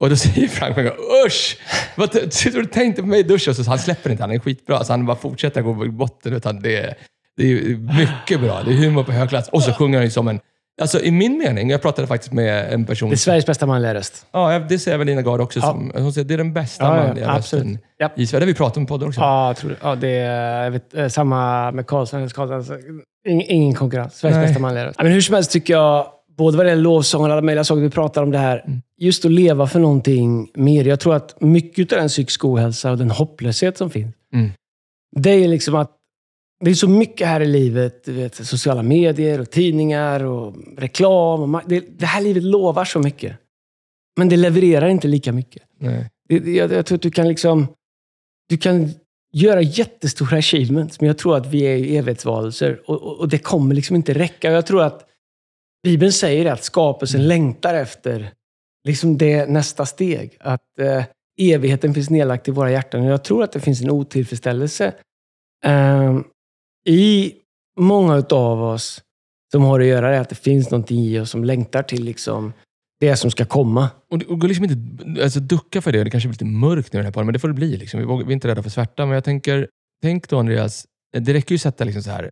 [0.00, 0.92] Och då säger Frank, Frank
[1.26, 1.58] usch!
[1.94, 3.54] Vad tror du tänkte på mig i duschen?
[3.54, 4.84] Så han släpper inte, han är skitbra.
[4.84, 6.32] Så han bara fortsätter gå i botten.
[6.32, 6.94] Utan det, är-
[7.36, 8.62] det är mycket bra.
[8.64, 9.48] Det är humor på hög klass.
[9.48, 10.40] Och så sjunger han ju som en...
[10.80, 13.08] Alltså i min mening, jag pratade faktiskt med en person...
[13.10, 14.26] Det är Sveriges bästa manliga röst.
[14.32, 15.58] Ja, det säger väl Lina Gard också.
[15.58, 15.66] Ja.
[15.66, 17.64] Som, hon säger det är den bästa Ja, ja, manliga absolut.
[17.64, 18.18] rösten Japp.
[18.18, 18.40] i Sverige.
[18.40, 19.20] Det har vi pratat om i podden också.
[19.20, 19.76] Ja, jag tror det.
[19.82, 22.28] Ja, det är vet, eh, samma med Karlsson.
[22.28, 22.74] Karlsson alltså,
[23.28, 24.14] ing, ingen konkurrens.
[24.14, 24.46] Sveriges Nej.
[24.46, 24.94] bästa manliga röst.
[24.98, 26.06] Ja, Men hur som helst tycker jag,
[26.40, 28.82] både vad det gäller lovsång och alla möjliga saker vi pratar om det här, Mm.
[28.98, 30.84] just att leva för någonting mer.
[30.84, 34.50] Jag tror att mycket av den psykisk ohälsa och den hopplöshet som finns, Mm.
[35.16, 35.96] det är liksom att
[36.64, 38.04] det är så mycket här i livet.
[38.04, 41.54] Du vet, sociala medier och tidningar och reklam.
[41.54, 43.36] Och det, det här livet lovar så mycket.
[44.18, 45.62] Men det levererar inte lika mycket.
[46.28, 47.66] Det- Jag, jag tror att du kan liksom...
[48.48, 48.88] Du kan
[49.32, 53.74] göra jättestora achievements, men jag tror att vi är evighetsvarelser och, och, och det kommer
[53.74, 54.50] liksom inte räcka.
[54.50, 55.06] Jag tror att
[55.82, 58.32] Bibeln säger att skapelsen längtar efter
[58.84, 60.36] liksom det nästa steg.
[60.40, 61.04] Att eh,
[61.40, 63.00] evigheten finns nedlagt i våra hjärtan.
[63.00, 64.94] Och jag tror att det finns en otillfredsställelse
[65.64, 66.18] eh,
[66.86, 67.32] i
[67.78, 69.02] många av oss
[69.52, 70.20] som har att göra det.
[70.20, 72.52] Att det finns någonting i oss som längtar till liksom
[73.00, 73.90] det som ska komma.
[74.10, 76.04] Och det och går liksom inte alltså, ducka för det.
[76.04, 77.76] Det kanske blir lite mörkt nu i den här podden, men det får det bli.
[77.76, 78.00] Liksom.
[78.00, 79.68] Vi, vågar, vi är inte rädda för svärta, men jag tänker,
[80.02, 80.86] tänk då Andreas,
[81.18, 82.30] det räcker ju att sätta liksom så här.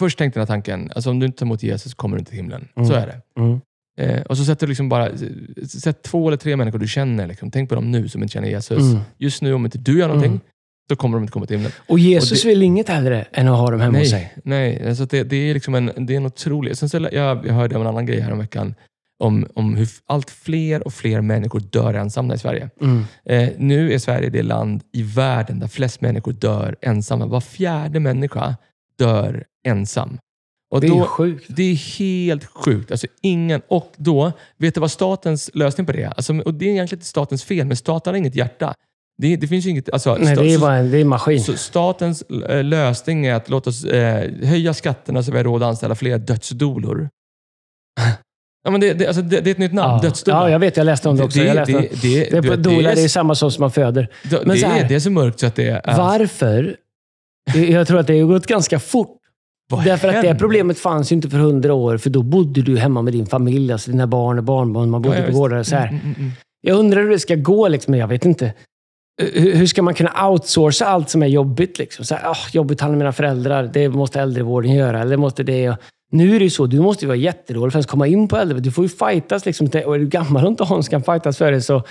[0.00, 2.30] Först tänk den här tanken, alltså om du inte tar emot Jesus kommer du inte
[2.30, 2.68] till himlen.
[2.76, 2.88] Mm.
[2.88, 3.40] Så är det.
[3.40, 3.60] Mm.
[4.00, 5.08] Eh, och så sätter du liksom bara,
[5.66, 7.26] sätt två eller tre människor du känner.
[7.26, 7.50] Liksom.
[7.50, 8.78] Tänk på dem nu som inte känner Jesus.
[8.92, 9.00] Mm.
[9.18, 10.40] Just nu, om inte du gör någonting, Mm.
[10.90, 11.72] så kommer de inte komma till himlen.
[11.88, 14.34] Och Jesus Och vill inget hellre än att ha dem hemma hos sig.
[14.44, 16.76] Nej, alltså det, det är liksom en, det är en otrolig...
[16.76, 18.74] Sen så, jag, jag hörde om en annan grej här om veckan
[19.24, 22.70] om, om hur allt fler och fler människor dör ensamma i Sverige.
[22.80, 23.04] Mm.
[23.24, 27.26] Eh, nu är Sverige det land i världen där flest människor dör ensamma.
[27.26, 28.56] Var fjärde människa
[28.98, 30.18] dör ensam.
[30.74, 31.44] Och Det är då, ju sjukt.
[31.48, 32.90] det är helt sjukt.
[32.90, 36.08] Alltså ingen, och då, vet du vad statens lösning på det är?
[36.08, 38.74] Alltså, och det är egentligen inte statens fel, men staten har inget hjärta.
[39.22, 39.92] Det, det finns inget...
[39.92, 41.40] Alltså, Nej, det är bara en, det är en maskin.
[41.44, 45.62] så statens eh, lösning är att låta oss eh, höja skatterna så vi har råd
[45.62, 47.08] att anställa fler dödsdolor.
[48.64, 50.00] Ja, men det, det, alltså, det, det är ett nytt namn, ja.
[50.08, 50.36] dödsdola.
[50.36, 50.76] ja, jag vet.
[50.76, 51.38] Jag läste om det också.
[51.38, 54.08] Det- är det dola, det samma sak som man föder.
[54.30, 55.96] Men det, här- är, det är så mörkt så att det är...
[55.96, 56.76] Varför?
[57.54, 59.14] Jag tror att det har gått ganska fort.
[59.70, 60.34] Vad Därför att det händer?
[60.40, 63.72] problemet fanns ju inte för hundra år, för då bodde du hemma med din familj,
[63.72, 64.90] alltså dina barn och barnbarn.
[64.90, 65.88] Man bodde Ja, på gårdar och så här.
[65.88, 66.30] Mm, mm, mm.
[66.60, 68.52] Jag undrar hur det ska gå, liksom, men jag vet inte.
[69.34, 71.78] Hur, ska man kunna outsourca allt som är jobbigt?
[71.78, 72.04] Liksom?
[72.04, 75.00] Så här, "Ah, jobbigt handlar mina föräldrar, det måste äldrevården göra.
[75.00, 75.76] Eller måste det.
[76.12, 78.28] Nu är det ju så, du måste ju vara jättedålig för att ens komma in
[78.28, 78.62] på äldrevården.
[78.64, 79.46] Du får ju fightas.
[79.46, 81.82] Liksom, och är du gammal och inte har någon som kan fightas för dig så...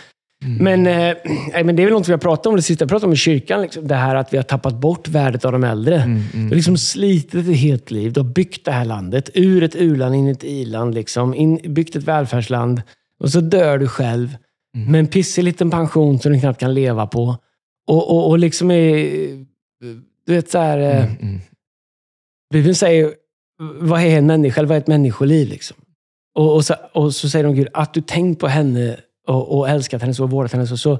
[0.46, 0.64] Mm.
[0.64, 3.08] Men, eh, men det är väl något vi har pratat om, det sista jag pratade
[3.08, 3.62] om i kyrkan.
[3.62, 5.96] Liksom, det här att vi har tappat bort värdet av de äldre.
[6.02, 8.14] Mm, Du har liksom slitit ett helt liv.
[8.14, 9.30] Du har byggt det här landet.
[9.34, 10.94] Ur ett u-land in i ett i-land.
[10.94, 11.34] Liksom.
[11.34, 12.82] In, byggt ett välfärdsland.
[13.20, 14.38] Och så dör du själv.
[14.76, 14.92] Mm.
[14.92, 17.38] Med en pissig liten pension som du knappt kan leva på.
[17.88, 18.96] Och, och, och liksom är...
[20.26, 20.78] Du vet så här...
[20.78, 21.40] eh, Mm, mm.
[22.54, 23.14] Bibeln säger,
[23.80, 24.60] vad är en människa?
[24.62, 25.50] Eller vad är ett människoliv?
[25.50, 25.78] Liksom?
[26.36, 28.98] Och, och, så, och så säger de Gud, att du tänkt på henne
[29.28, 30.78] och, och älskat henne så och vårdat henne så.
[30.78, 31.00] så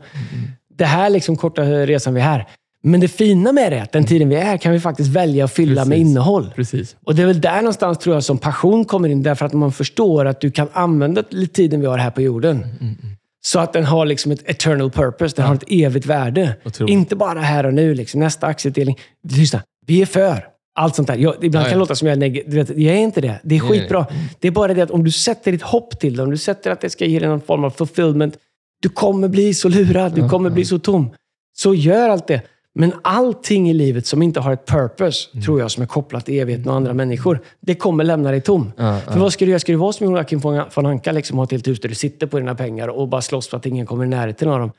[0.78, 2.48] det här liksom korta resan vi är här.
[2.84, 5.10] Men det fina med det är att den tiden vi är här kan vi faktiskt
[5.10, 6.08] välja att fylla med Precis.
[6.12, 6.52] innehåll.
[6.56, 6.96] Precis.
[7.06, 9.24] Och det är väl där någonstans tror jag som passion kommer in.
[9.24, 12.58] Därför att man förstår att du kan använda tiden vi har här på jorden.
[12.82, 12.96] Mm,
[13.42, 15.36] Så att den har liksom ett eternal purpose.
[15.36, 16.56] Den har ett evigt värde.
[16.88, 17.94] Inte bara här och nu.
[17.94, 18.20] Liksom.
[18.20, 19.00] Nästa aktieutdelning.
[19.30, 20.44] Lyssna, vi är för
[20.78, 21.16] allt sånt där.
[21.16, 21.80] Jag, ibland Ja, kan det ja.
[21.80, 23.40] låta som jag är neg- du vet, Jag är inte det.
[23.44, 24.06] Det är Nej, nej, skitbra.
[24.40, 26.72] Det är bara det att om du sätter ditt hopp till det, om du sätter
[26.72, 28.38] att det ska ge dig någon form av fulfillment.
[28.82, 30.14] Du kommer bli så lurad.
[30.16, 31.10] Du kommer bli så tom.
[31.58, 32.42] Så gör allt det.
[32.80, 35.46] Men allting i livet som inte har ett purpose, Mm.
[35.46, 38.72] tror jag, som är kopplat till evigheten och andra människor, det kommer lämna dig tom.
[38.78, 39.60] Ja, För vad ska du göra?
[39.60, 42.28] Ska du vara som Joakim von Anka, liksom, ha ett helt hus där du sitter
[42.28, 44.72] på dina pengar och bara slåss för att ingen kommer i närheten av dem?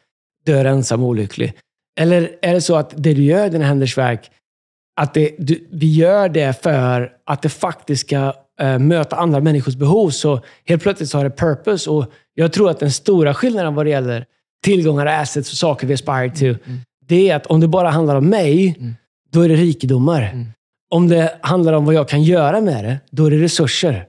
[0.47, 1.53] Dör ensam och olycklig.
[2.01, 4.31] Eller är det så att det du gör i dina händers verk,
[4.99, 9.77] att det, du, vi gör det för att det faktiskt ska eh, möta andra människors
[9.77, 10.11] behov.
[10.11, 11.91] Så helt plötsligt så har det purpose.
[11.91, 14.25] Och jag tror att den stora skillnaden vad det gäller
[14.65, 16.79] tillgångar, assets och saker vi aspire to, Mm.
[17.09, 18.95] det är att om det bara handlar om mig, Mm.
[19.33, 20.23] då är det rikedomar.
[20.23, 20.47] Mm.
[20.91, 24.07] Om det handlar om vad jag kan göra med det, då är det resurser.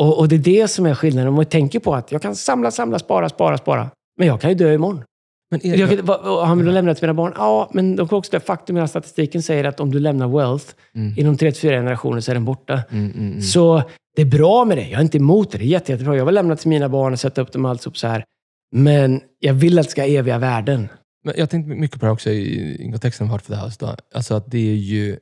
[0.00, 1.28] Och, och det är det som är skillnaden.
[1.28, 3.90] Om man tänker på att jag kan samla, samla, spara, spara, spara.
[4.18, 5.02] Men jag kan ju dö imorgon.
[5.50, 7.32] Men är, Jag vad, har man lämnat till mina barn?
[7.36, 10.66] Ja, men de kan också det faktum att statistiken säger att om du lämnar wealth
[10.94, 11.14] Mm.
[11.18, 12.82] inom 3-4 generationer så är den borta.
[12.90, 13.42] Mm, mm, mm.
[13.42, 13.82] Så
[14.16, 14.88] det är bra med det.
[14.88, 15.58] Jag är inte emot det.
[15.58, 16.16] Det är jätte, jättebra.
[16.16, 18.24] Jag vill lämna till mina barn och sätta upp dem allt så här.
[18.72, 20.88] Men jag vill att det ska ha eviga värden.
[21.24, 23.76] Men jag tänkte mycket på det också i i kontexten av Heart for the House.
[23.80, 23.96] Då.
[24.14, 25.18] Alltså att det är ju,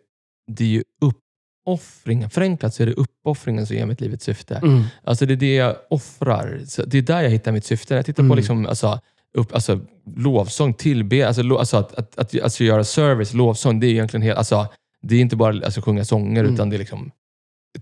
[0.52, 0.82] det är ju
[1.66, 2.30] uppoffringen.
[2.30, 4.54] Förenklat så är det uppoffringen som ger mitt liv ett syfte.
[4.56, 4.82] Mm.
[5.04, 6.60] Alltså det är det jag offrar.
[6.66, 7.94] Så det är där jag hittar mitt syfte.
[7.94, 8.36] Jag tittar på Mm.
[8.36, 9.00] liksom, alltså,
[9.36, 9.80] upp, alltså,
[10.16, 14.22] lovsång, tillbe, alltså, lo, alltså att, att, att, alltså, göra service, lovsång, det är egentligen
[14.22, 14.66] helt, alltså,
[15.02, 16.54] det är inte bara alltså, sjunga sånger, Mm.
[16.54, 17.10] utan det är liksom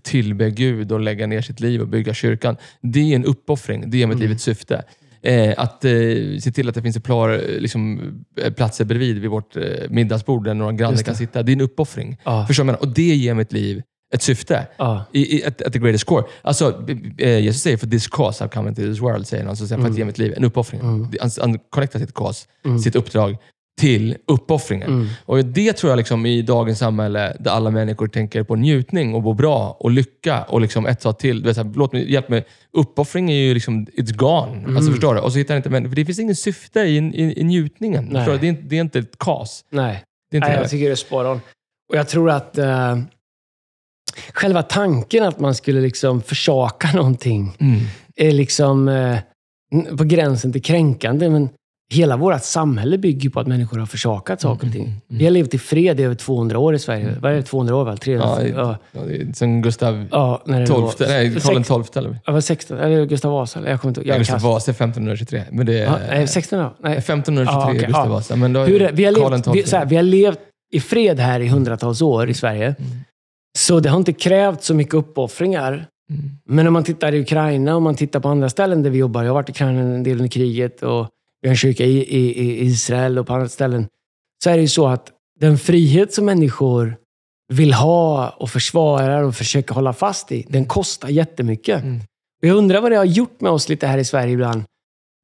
[0.03, 2.57] tillbe Gud och lägga ner sitt liv och bygga kyrkan.
[2.81, 3.89] Det är en uppoffring.
[3.89, 4.27] Det ger mitt Mm.
[4.27, 4.83] liv ett syfte.
[5.21, 5.91] Eh, att eh,
[6.39, 8.01] se till att det finns ett par eh, liksom,
[8.41, 11.43] eh, platser bredvid vid vårt eh, middagsbord där några grannar kan sitta.
[11.43, 12.17] Det är en uppoffring.
[12.23, 12.45] Ja.
[12.47, 12.79] Förstår menar?
[12.79, 13.81] Och det ger mitt liv
[14.13, 14.67] ett syfte.
[14.77, 15.05] Ja.
[15.11, 16.23] I, i, at, at the greatest core.
[16.41, 16.83] Alltså,
[17.17, 19.49] eh, Jesus säger för this cause I've come into this world, säger han.
[19.49, 20.81] Alltså, för att ge mitt liv en uppoffring.
[20.81, 21.09] Mm.
[21.21, 22.79] Han, han connectar sitt cause, Mm.
[22.79, 23.37] sitt uppdrag,
[23.79, 24.89] till uppoffringen.
[24.89, 25.07] Mm.
[25.25, 29.23] Och det tror jag liksom i dagens samhälle, där alla människor tänker på njutning och
[29.23, 31.43] må bra och lycka och liksom ett sak till.
[31.43, 32.45] Vet, så här, låt mig, hjälp mig.
[32.77, 34.57] Uppoffring är ju liksom, it's gone.
[34.57, 34.77] Mm.
[34.77, 35.21] Alltså, förstår du?
[35.21, 38.13] Och så hittar inte, men, för det finns ingen syfte i, i, i njutningen.
[38.13, 39.65] Det, är, det är inte ett kas.
[39.69, 40.03] Nej.
[40.31, 41.41] Det är inte Nej, jag tycker det är spot on.
[41.89, 42.97] Och jag tror att eh,
[44.33, 47.79] själva tanken att man skulle liksom försaka någonting Mm.
[48.15, 49.17] är liksom eh,
[49.97, 51.29] på gränsen till kränkande.
[51.29, 51.49] Men
[51.93, 54.81] hela vårt samhälle bygger på att människor har försakat saker och ting.
[54.83, 55.19] mm, mm.
[55.19, 57.15] Vi har levt i fred i över 200 år i Sverige.
[57.21, 57.41] Vad är det?
[57.43, 57.97] 200 år väl?
[57.97, 58.37] 300?
[58.41, 59.01] Ja, Ja, Ja,
[59.33, 62.19] Sen Gustav ja, när XII, nej, Karl XII eller?
[62.25, 63.59] Ja, var 16, eller Gustav Vasa.
[63.59, 64.07] eller Jag kommer inte.
[64.07, 64.41] Jag är Gustav.
[64.41, 65.43] Vasa är 1523.
[65.51, 66.97] Men det är, Ja, nej, 16 Nej.
[66.97, 68.11] 1523 Ja, okej, Gustav ja.
[68.13, 68.35] Vasa.
[68.35, 69.11] Men då är Hur vi, har
[69.53, 70.39] levt, här, vi har levt
[70.73, 72.65] i fred här i hundratals år i Sverige.
[72.79, 72.91] Mm.
[73.57, 75.87] Så det har inte krävt så mycket uppoffringar.
[76.09, 76.31] Mm.
[76.45, 79.23] Men om man tittar i Ukraina och man tittar på andra ställen där vi jobbar.
[79.23, 81.07] Jag har varit i Ukraina en del under kriget och
[81.41, 83.87] vi har en kyrka i, i, i Israel och på andra ställen.
[84.43, 86.97] Så är det ju så att den frihet som människor
[87.53, 91.83] vill ha och försvarar och försöker hålla fast i, den kostar jättemycket.
[91.83, 91.99] Mm.
[92.41, 94.63] Och jag undrar vad det har gjort med oss lite här i Sverige ibland.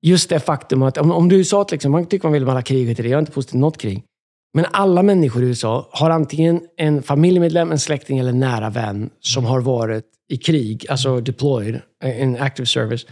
[0.01, 2.51] Just det faktum att, om, om du sa att liksom, man tycker man vill med
[2.51, 4.03] alla det, jag är inte positiv till något krig.
[4.53, 9.09] Men alla människor i USA har antingen en familjemedlem, en släkting eller en nära vän
[9.19, 13.05] som har varit i krig, alltså deployed, en active service.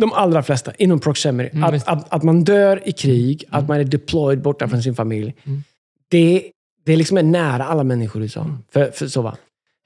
[0.00, 1.56] De allra flesta inom proximity.
[1.56, 4.94] Mm, att, att, att man dör i krig, att man är deployed borta från sin
[4.94, 5.34] familj.
[5.44, 5.62] Mm.
[6.08, 6.50] Det,
[6.84, 8.46] det är liksom är nära alla människor i USA.
[8.72, 9.36] För, för så va.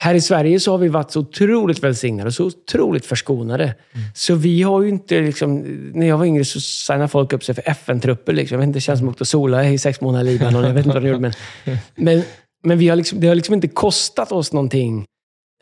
[0.03, 3.63] Här i Sverige så har vi varit så otroligt välsignade och så otroligt förskonade.
[3.63, 4.07] Mm.
[4.15, 5.59] Så vi har ju inte, liksom,
[5.93, 8.33] när jag var yngre så signade folk upp sig för FN-trupper.
[8.33, 8.55] Liksom.
[8.55, 10.63] Jag vet inte, det känns som att åka och sola i sex månader i Libanon.
[10.63, 11.19] Jag vet inte vad de gjorde.
[11.19, 11.33] Men,
[11.95, 12.23] men,
[12.63, 15.05] men vi har liksom, det har liksom inte kostat oss någonting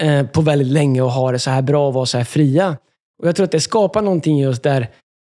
[0.02, 2.78] eh, på väldigt länge att ha det så här bra och vara så här fria.
[3.22, 4.88] Och Jag tror att det skapar någonting just där,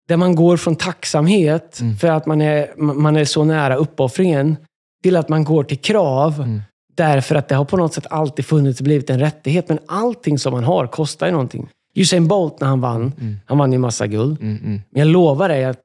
[0.07, 1.97] där man går från tacksamhet Mm.
[1.97, 4.57] för att man är, man är så nära uppoffringen
[5.03, 6.35] till att man går till krav.
[6.35, 6.61] Mm.
[6.95, 9.69] Därför att det har på något sätt alltid funnits och blivit en rättighet.
[9.69, 11.69] Men allting som man har kostar ju någonting.
[11.95, 13.35] Usain Bolt när han vann, Mm.
[13.45, 14.41] han vann ju massa guld.
[14.41, 14.81] Mm, mm.
[14.89, 15.79] Men jag lovar dig att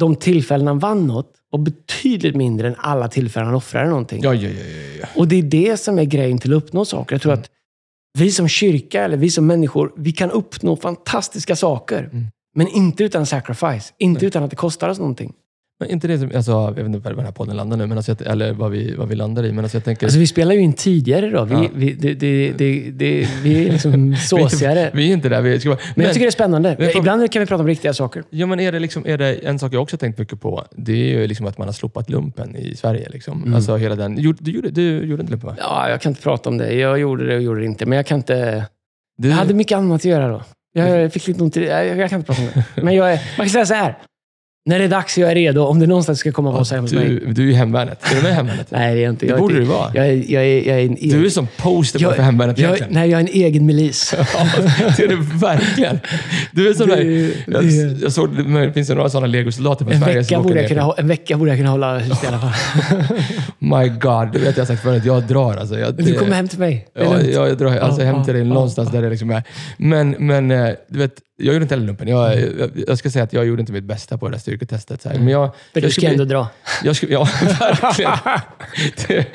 [0.00, 4.20] de tillfällen han vann något var betydligt mindre än alla tillfällen han offrade någonting.
[4.22, 4.64] Ja, ja, ja,
[5.00, 5.06] ja.
[5.16, 7.14] Och det är det som är grejen till att uppnå saker.
[7.14, 7.40] Jag tror Mm.
[7.42, 7.50] att
[8.18, 12.08] vi som kyrka, eller vi som människor, vi kan uppnå fantastiska saker.
[12.12, 12.26] Mm.
[12.54, 13.92] Men inte utan sacrifice.
[13.98, 15.32] Inte utan att det kostar oss någonting.
[15.80, 17.96] Men inte det som, alltså, jag vet inte var den här podden landar nu, men
[17.98, 19.52] alltså, eller vad vi, vad vi landar i.
[19.52, 21.44] Men alltså, jag tänker, Alltså vi spelar ju in tidigare då.
[21.44, 21.64] Vi, Ja.
[21.74, 24.90] vi, det, det, det, vi är liksom såsigare.
[24.94, 25.42] vi är inte där.
[25.42, 26.76] Vi ska, bara- Men jag tycker det är spännande.
[26.78, 28.22] Men får- Ibland kan vi prata om riktiga saker.
[28.30, 30.64] Ja, men är det, liksom, är det en sak jag också tänkt mycket på.
[30.70, 33.08] Det är ju liksom att man har slopat lumpen i Sverige.
[33.10, 33.42] Liksom.
[33.42, 33.54] Mm.
[33.54, 35.56] Alltså hela den, du, du, gjorde, du gjorde inte lumpen va?
[35.58, 36.72] Ja, jag kan inte prata om det.
[36.74, 37.86] Jag gjorde det och gjorde det inte.
[37.86, 38.64] Men jag kan inte...
[39.18, 40.42] Du, Jag hade mycket annat att göra då.
[40.72, 42.82] Jag fick lite ont i jag, jag kan inte prata om det.
[42.82, 43.98] Men jag är, man kan säga så här.
[44.64, 46.92] När det är dags jag är redo, om det någonstans ska komma och säga hos
[46.92, 47.08] mig.
[47.08, 47.98] du, du är i hemvärnet.
[48.12, 48.66] Är du med i hemvärnet?
[48.70, 49.26] Nej, det är jag inte.
[49.26, 49.90] det Jag borde du vara.
[49.94, 52.66] Jag är, jag är, jag är en Du är som poster jag, för hemvärnet jag,
[52.66, 52.92] egentligen.
[52.94, 54.14] Nej, jag är en egen milis.
[54.34, 54.46] Ja,
[54.96, 55.98] det är du verkligen.
[56.52, 59.84] Du är som Det- där, jag, det- jag såg, det finns ju några sådana legosoldater
[59.84, 60.68] från En Sverige vecka, som åker borde jag ner.
[60.68, 62.52] kunna, hå- en vecka borde jag kunna hålla hus i alla fall.
[63.58, 65.78] My God, du vet jag har sagt förut, jag drar alltså.
[65.78, 66.86] Jag, du kommer hem till mig.
[66.94, 67.28] Det är Ja, lugnt.
[67.34, 68.96] ja, jag drar alltså Ja, hem till dig ja, någonstans ja.
[68.96, 69.42] där det liksom är.
[69.76, 72.08] Men, men eh, du vet, jag gjorde inte heller lumpen.
[72.08, 75.02] Jag, jag, jag ska säga att jag gjorde inte mitt bästa på det där styrketestet.
[75.02, 75.16] Så här.
[75.18, 76.48] Men jag, För jag du ska bli- ändå dra.
[76.84, 77.28] jag skulle, ja,
[77.82, 78.12] verkligen.
[79.06, 79.26] Det,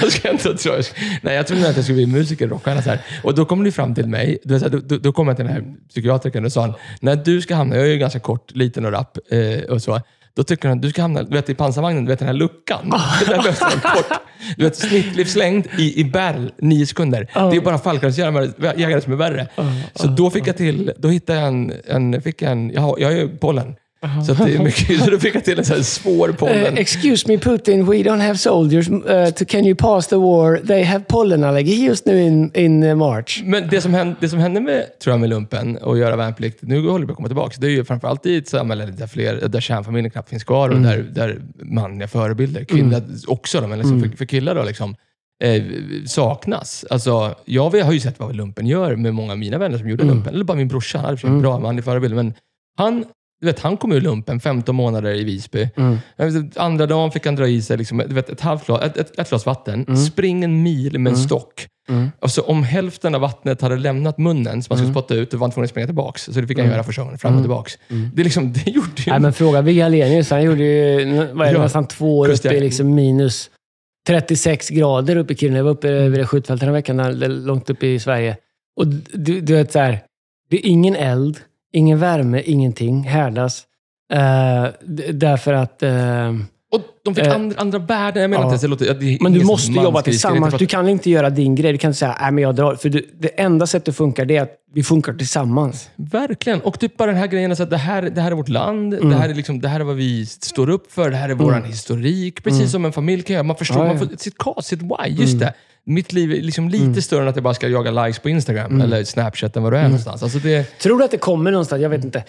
[0.00, 0.48] jag ska inte.
[0.48, 2.82] Jag ska, nej, jag trodde att jag skulle bli musiker, rockstjärna.
[2.82, 3.00] Så här.
[3.22, 4.38] Och då kom du fram till mig.
[4.44, 6.74] Du vet, så här, då, då kom jag till den här psykiatrikern och sa han,
[7.00, 10.00] när du ska hamna, jag är ju ganska kort, liten och rapp eh, och så.
[10.34, 12.34] Då tycker han att du ska hamna du vet, i pansarvagnen, du vet den här
[12.34, 12.90] luckan.
[13.26, 14.18] Där behövs det en kort.
[14.56, 17.28] Du vet, snittlivslängd i, i bärl, nio sekunder.
[17.50, 19.46] Det är bara fallskärmsjägare som är värre.
[19.94, 22.96] Så då fick jag till, då hittade jag en, en, fick jag en jag har,
[22.98, 23.74] jag har ju pollen.
[24.26, 26.78] Så det är mycket, så då fick jag till en sån här svår Uh, pollen.
[26.78, 28.88] excuse me Putin, we don't have soldiers.
[28.88, 30.56] Uh, to, can you pass the war?
[30.56, 33.42] They have pollen allergy just nu in, in uh, March.
[33.44, 36.58] Men det som, hände, det som hände med, tror jag, med lumpen och göra värnplikt,
[36.62, 39.06] nu håller vi på att komma tillbaka, det är ju framförallt i ett samhälle där,
[39.06, 43.78] fler, där kärnfamiljen knappt finns kvar och där, där manliga förebilder, kvinnor också, då, men
[43.78, 44.94] liksom för, för killar då, liksom,
[45.44, 45.62] eh,
[46.06, 46.84] saknas.
[46.90, 50.04] Alltså, jag har ju sett vad lumpen gör med många av mina vänner som gjorde
[50.04, 50.34] lumpen.
[50.34, 52.14] Eller bara min brorsa, han hade för en bra manlig förebild.
[52.14, 52.34] Men
[52.76, 53.04] han,
[53.42, 55.68] du vet, han kom ur lumpen 15 månader i Visby.
[56.16, 58.82] Jag vet, Andra dagen fick han dra i sig liksom, du vet, ett, halvt glas,
[58.82, 61.66] ett, ett, ett glas vatten, spring en mil med en stock.
[62.20, 65.46] Alltså, om hälften av vattnet hade lämnat munnen, som man skulle spotta ut, då var
[65.46, 66.18] han tvungen att springa tillbaka.
[66.18, 67.70] Så det fick han göra första gången, fram och tillbaka.
[68.14, 69.10] Det, är liksom, det gjorde ju...
[69.10, 70.30] Nej, men fråga Vigge Hallenius.
[70.30, 71.62] Han gjorde ju vad är det, Ja.
[71.62, 73.50] nästan två år uppe i liksom minus
[74.06, 75.56] 36 grader uppe i Kiruna.
[75.56, 78.36] Jag var uppe vid det skjutfältet den veckan, långt uppe i Sverige.
[78.76, 80.02] Och du, du vet så här,
[80.50, 81.38] det är ingen eld,
[81.72, 83.02] ingen värme, ingenting.
[83.02, 83.62] Härdas.
[84.12, 84.66] Eh,
[85.12, 85.82] därför att...
[85.82, 86.32] eh,
[86.72, 88.22] och de fick Eh, andra, andra värden.
[88.22, 88.52] Jag menar ja.
[88.52, 90.54] inte, det låter, det men du måste jobba tillsammans.
[90.58, 91.72] Du kan inte göra din grej.
[91.72, 92.74] Du kan inte säga nej men jag drar.
[92.74, 95.90] För du, det enda sättet det funkar, det är att vi funkar tillsammans.
[95.96, 96.60] att- Verkligen.
[96.60, 98.94] Och typ bara den här grejen, alltså att det, här, det här är vårt land,
[98.94, 99.08] Mm.
[99.10, 101.34] det, här är liksom, det här är vad vi står upp för, det här är
[101.34, 102.44] vår historik.
[102.44, 103.42] Precis som en familj kan göra.
[103.44, 104.08] Man förstår Ja, man ja.
[104.08, 105.08] får sitt cause, sitt why.
[105.08, 105.54] Just det.
[105.86, 108.80] Mitt liv är liksom lite större än att jag bara ska jaga likes på Instagram
[108.80, 110.22] eller Snapchat än vad det är någonstans.
[110.22, 111.82] Alltså det, Tror du att det kommer någonstans?
[111.82, 112.24] Jag vet inte.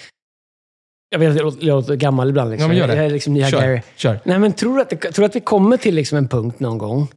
[1.09, 2.51] Jag vet att jag låter- jag låter gammal ibland.
[2.51, 2.63] Liksom.
[2.63, 2.95] Ja, men gör det.
[2.95, 3.81] Jag är liksom nya kör.
[3.95, 4.19] Kör.
[4.23, 6.59] Nej, men tror du att, det, tror du att vi kommer till liksom en punkt
[6.59, 7.07] någon gång?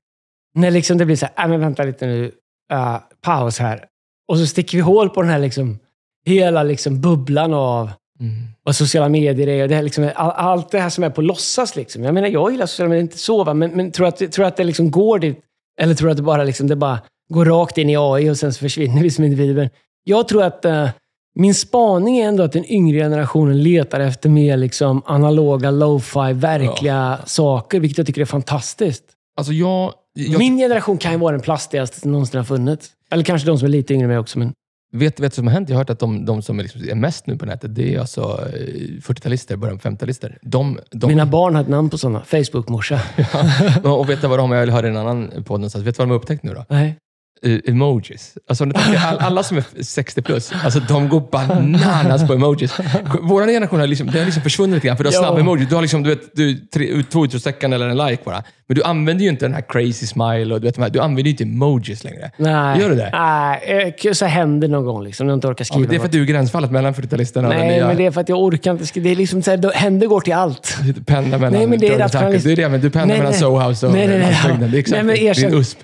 [0.54, 2.24] När liksom det blir så här, "Nej, men vänta lite nu,
[2.72, 3.84] uh, paus här.
[4.28, 5.78] Och så sticker vi hål på den här liksom,
[6.26, 8.32] hela liksom bubblan av Mm.
[8.62, 9.62] vad sociala medier är.
[9.62, 11.76] Och det här liksom, all, allt det här som är på låtsas.
[11.76, 12.04] Liksom.
[12.04, 13.54] Jag menar, jag gillar sociala medier, inte så, va?
[13.54, 15.38] men, men tror du att, tror du att det liksom går dit?
[15.80, 18.36] Eller tror du att det bara, liksom, det bara går rakt in i AI och
[18.36, 19.70] sen så försvinner vi som individer?
[20.04, 20.88] Jag tror att eh,
[21.34, 27.18] min spaning är ändå att den yngre generationen letar efter mer liksom, analoga, lo-fi, verkliga
[27.26, 29.04] saker, vilket jag tycker är fantastiskt.
[29.36, 29.92] Alltså jag...
[30.14, 32.90] jag Min generation kan ju vara den plastigaste som någonsin har funnits.
[33.10, 34.38] Eller kanske de som är lite yngre än mig också.
[34.38, 34.52] Men...
[34.96, 35.68] vet, du vad som har hänt?
[35.68, 37.94] Jag har hört att de, de som är, liksom, är mest nu på nätet, det
[37.94, 38.58] är alltså eh,
[39.02, 40.38] 40-talister, början på 50-talister.
[40.42, 42.22] De, de, Mina barn har ett namn på sådana.
[42.24, 43.00] Facebook-morsa.
[43.84, 44.52] och vet du vad de?
[44.52, 45.84] Jag hörde en annan podd någonstans.
[45.84, 46.64] Vet du vad de har upptäckt nu då?
[46.68, 46.96] Nej.
[47.42, 48.34] Eh, emojis.
[48.48, 48.74] Alltså, du
[49.18, 52.76] alla som är 60 plus, alltså, de går bananas på emojis.
[53.22, 55.20] Vår generation har liksom, det har liksom försvunnit lite grann, för du har Ja.
[55.20, 55.68] snabba emojis.
[55.68, 58.42] Du har liksom, du vet, du, tre, två utropstecken eller en like bara.
[58.68, 61.00] Men du använder ju inte den här crazy smile och du, vet, de här, du
[61.00, 62.30] använder ju inte emojis längre.
[62.36, 62.80] Nej.
[62.80, 63.10] Gör du det?
[63.12, 65.96] Nej, eh, så händer någon gång liksom, när jag inte orkar Ja, skriva men det
[65.96, 68.20] är för att du är gränsfallet mellan 40-talisterna och Nej, nya men det är för
[68.20, 69.04] att jag orkar inte skriva.
[69.04, 70.76] Det är liksom så här, händer går till allt.
[70.82, 72.12] du pendlar mellan Nej, men det är Dirty rationalist-
[72.44, 72.54] Tackle.
[72.54, 73.40] Det är det, men du pendlar Nej, mellan nej.
[73.40, 74.30] Soho House och nej, nej, nej.
[74.32, 74.70] landsbygden.
[74.70, 75.22] Det är exakt nej, men det.
[75.22, 75.78] erkänn, Din USP.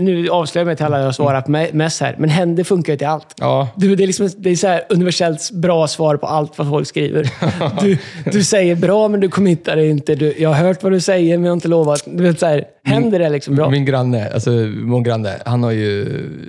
[0.00, 3.06] Nu avslöjar jag mig alla jag på me- mest här, men händer funkar ju till
[3.06, 3.34] allt.
[3.36, 6.68] Ja, Du, det är, liksom, det är så här universellt bra svar på allt vad
[6.68, 7.30] folk skriver.
[7.82, 7.98] Du,
[8.32, 10.14] du säger bra, men du committar inte.
[10.14, 12.02] Du, jag har hört vad du säger, men jag har inte lovat.
[12.06, 13.70] Du vet, så här, händer det liksom bra?
[13.70, 16.06] Min granne, alltså min granne, han har ju,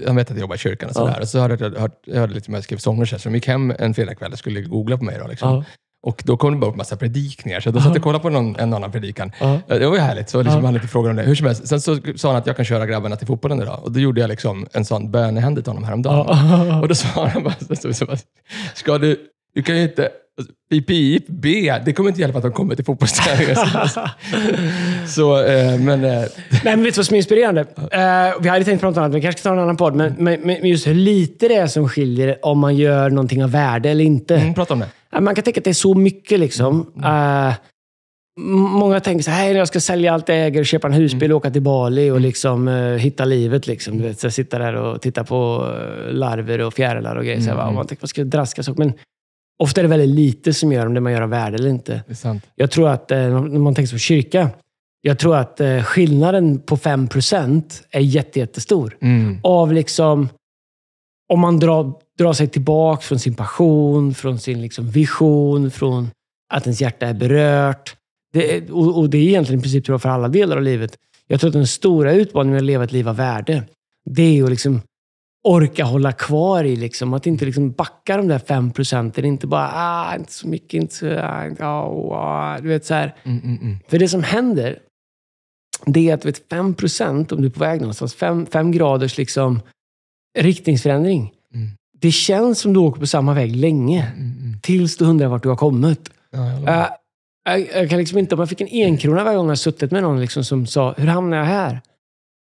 [0.08, 1.18] han vet att jag jobbar i kyrkan och sådär.
[1.22, 3.48] Och så hörde jag, hört, jag hörde lite om jag skrev sånger så de gick
[3.48, 5.18] hem en fredagkväll och skulle googla på mig.
[5.22, 5.50] Då, liksom.
[5.56, 5.64] Ja.
[6.02, 8.30] Och då kom det bara upp massa predikningar, så då satt jag och kollade på
[8.30, 9.32] någon, en annan predikan.
[9.40, 9.60] Ja.
[9.68, 11.24] Det var ju härligt, så liksom han lite frågor om det.
[11.24, 11.68] Hur som helst.
[11.68, 13.80] Sen så sa han att jag kan köra grabbarna till fotbollen idag.
[13.84, 16.82] Och då gjorde jag liksom en sån bönehände till honom häromdagen.
[16.82, 18.08] Och då sa han bara, så, så,
[18.76, 19.18] ska du,
[19.56, 20.10] du kan ju inte,
[20.70, 23.56] pip, pip, be, det kommer inte hjälpa att de kommer till fotbollsträningen.
[25.08, 26.04] Så, eh, men...
[26.04, 26.28] Eh, Nej,
[26.64, 27.62] men vet du vad som är inspirerande?
[27.92, 29.96] Eh, vi hade tänkt prata om annat, men vi kanske ska ta en annan podd.
[29.96, 33.52] Men, men, men just hur lite det är som skiljer om man gör någonting av
[33.52, 34.36] värde eller inte.
[34.36, 34.88] mm, prata om det.
[35.20, 36.40] Man kan tänka att det är så mycket.
[36.40, 36.92] liksom.
[37.04, 37.56] Eh, m-
[38.56, 41.52] många tänker så här, "Hej, jag ska sälja allt jag äger, köpa en husbil, åka
[41.52, 43.68] till Bali och liksom, eh, hitta livet.
[43.68, 43.98] Liksom.
[43.98, 45.66] Du vet, så sitta där och titta på
[46.08, 47.42] uh, larver och fjärilar och grejer.
[47.42, 47.68] Så här?
[47.68, 48.74] Och man tänker, vad ska draska så?
[48.78, 48.94] Men
[49.64, 52.02] ofta är det väldigt lite som gör om det man gör av värde eller inte.
[52.56, 54.50] Jag tror att, eh, när man tänker på kyrka,
[55.02, 58.98] jag tror att eh, skillnaden på 5% är jätte, jättestor.
[59.02, 59.40] Mm.
[59.44, 60.30] Av liksom,
[61.34, 66.10] om man drar, drar sig tillbaka från sin passion, från sin liksom vision, från
[66.54, 67.96] att ens hjärta är berört.
[68.34, 70.98] Det och, och det är egentligen i princip tror jag, för alla delar av livet.
[71.28, 73.64] Jag tror att den stora utmaningen med att leva ett liv av värde,
[74.06, 74.82] det är att liksom
[75.44, 76.76] orka hålla kvar i.
[76.76, 77.14] Liksom.
[77.14, 79.26] Att inte liksom backa de där fem procenten.
[79.26, 81.20] Inte bara, ah, inte så mycket, inte så...
[81.20, 82.60] Ah, inte, ah, ah.
[82.62, 83.16] Du vet, så här.
[83.24, 83.78] Mm, mm, mm.
[83.88, 84.80] För det som händer,
[85.86, 89.62] det är att vet, 5 procent, om du är på väg någonstans, 5 graders liksom,
[90.38, 91.34] riktningsförändring.
[91.54, 91.70] Mm.
[92.00, 94.12] Det känns som du åker på samma väg länge.
[94.16, 94.60] Mm, mm.
[94.62, 96.10] Tills du undrar vart du har kommit.
[96.32, 96.62] Ja, jag.
[96.62, 96.88] Uh,
[97.44, 100.04] jag, jag kan liksom inte, om jag fick en enkrona varje gång jag suttit med
[100.04, 101.82] någon liksom som sa, hur hamnar jag här?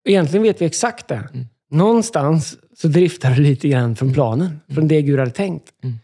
[0.09, 1.29] Egentligen vet vi exakt det.
[1.33, 1.47] Mm.
[1.71, 4.61] Någonstans så driftar du lite grann från planen.
[4.75, 5.73] Från det Gud hade tänkt.
[5.83, 5.99] Mm.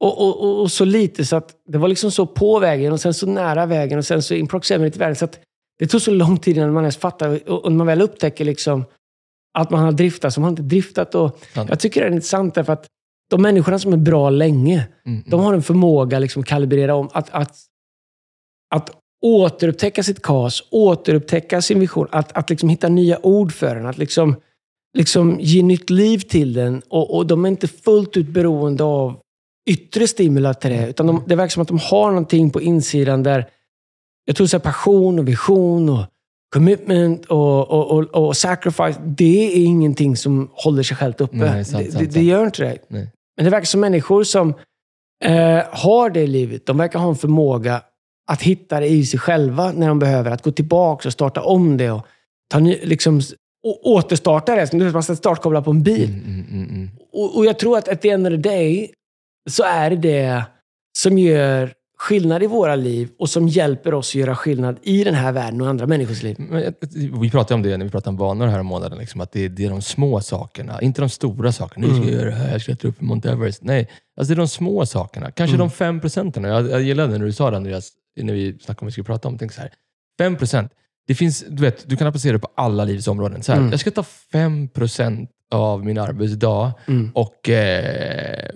[0.00, 3.00] Och, och, och, och så lite så att det var liksom så på vägen och
[3.00, 5.16] sen så nära vägen och sen så in proximity vägen.
[5.16, 5.40] Så att
[5.78, 7.50] det tog så lång tid innan man ens fattar.
[7.50, 8.84] Och, och när man väl upptäcker liksom
[9.58, 11.14] att man har driftat som man inte driftat.
[11.14, 11.70] Och Sant.
[11.70, 12.86] jag tycker det är intressant därför att
[13.30, 17.08] de människorna som är bra länge, Mm, de har en förmåga liksom att kalibrera om.
[17.12, 17.56] Att, att,
[18.74, 18.90] att
[19.22, 22.06] återupptäcka sitt kas, återupptäcka sin vision.
[22.10, 23.86] Att, att liksom hitta nya ord för den.
[23.86, 24.36] Att liksom,
[24.98, 26.82] liksom ge nytt liv till den.
[26.88, 29.20] Och, och de är inte fullt ut beroende av
[29.70, 30.88] yttre stimula till det.
[30.88, 33.48] Utan de, det verkar som att de har någonting på insidan där
[34.24, 36.04] jag tror så här, passion och vision och
[36.52, 39.00] commitment och, och, och, och sacrifice.
[39.04, 41.36] Det är ingenting som håller sig självt uppe.
[41.36, 42.78] Nej, sant, det, sant, det, det gör inte det.
[42.88, 43.10] Nej.
[43.36, 44.54] Men det verkar som människor som
[45.24, 47.82] eh, har det livet, de verkar ha en förmåga
[48.30, 50.30] att hitta det i sig själva när de behöver.
[50.30, 52.06] Att gå tillbaka och starta om det och
[52.50, 53.20] ta ny, liksom,
[53.66, 54.66] och återstarta det.
[54.66, 56.10] Som du vet, man ska startkoppla på en bil.
[56.10, 56.90] Mm, mm, mm, mm.
[57.12, 58.90] Och, och jag tror att at the end of the day
[59.50, 60.44] så är det det
[60.98, 61.72] som gör
[62.08, 65.60] skillnad i våra liv och som hjälper oss att göra skillnad i den här världen
[65.60, 66.36] och andra människors liv.
[66.52, 66.74] Jag-
[67.20, 68.98] vi pratade om det när vi pratade om vanor här om månaden.
[68.98, 71.86] Liksom, att det, det är de små sakerna, inte de stora sakerna.
[71.86, 73.62] Nu ska jag göra det här, jag ska klättra upp i Mount Everest.
[73.62, 75.30] Nej, alltså det är de små sakerna.
[75.30, 76.44] Kanske de fem procenten.
[76.44, 79.04] Jag, jag gillade när du sa det Andreas, när vi snackade om vad vi skulle
[79.04, 79.38] prata om.
[79.38, 79.70] Tänk så här,
[80.18, 80.72] fem procent.
[81.06, 83.42] Det finns, du, vet, du kan applicera det på alla livets områden.
[83.42, 83.70] Så här, Mm.
[83.70, 87.10] Jag ska ta fem procent av min arbetsdag Mm.
[87.14, 88.48] och eh,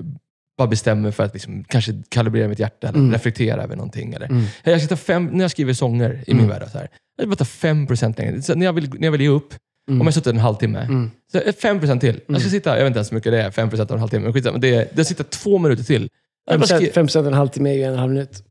[0.59, 3.13] bara bestämmer för att liksom, kanske kalibrera mitt hjärta eller Mm.
[3.13, 4.13] reflektera över någonting.
[4.15, 4.45] Eller, Mm.
[4.65, 6.59] jag ska ta fem, när jag skriver sånger i min Mm.
[6.59, 8.43] värld, så här, jag ska bara ta fem procent längre.
[8.43, 9.55] Så när, jag vill, när jag vill ge upp,
[9.89, 10.01] Mm.
[10.01, 11.11] om jag suttit en halvtimme, Mm.
[11.33, 12.21] så är fem procent till.
[12.27, 14.01] Jag ska sitta, jag vet inte ens hur mycket det är, fem procent av en
[14.01, 14.59] halvtimme, men skitsamma.
[14.59, 16.09] Det är, jag sitter två minuter till.
[16.51, 18.43] Jag bara skri- 5 procent en halvtimme är ju en halv minut.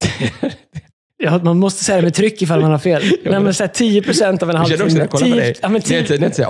[1.22, 3.02] Ja, man måste säga det med tryck ifall man har fel.
[3.24, 4.98] Nej, men så här 10 procent av en Jag känner också halvtimme.
[4.98, 5.54] när jag kollar på 10 dig.
[5.62, 5.82] Ja, men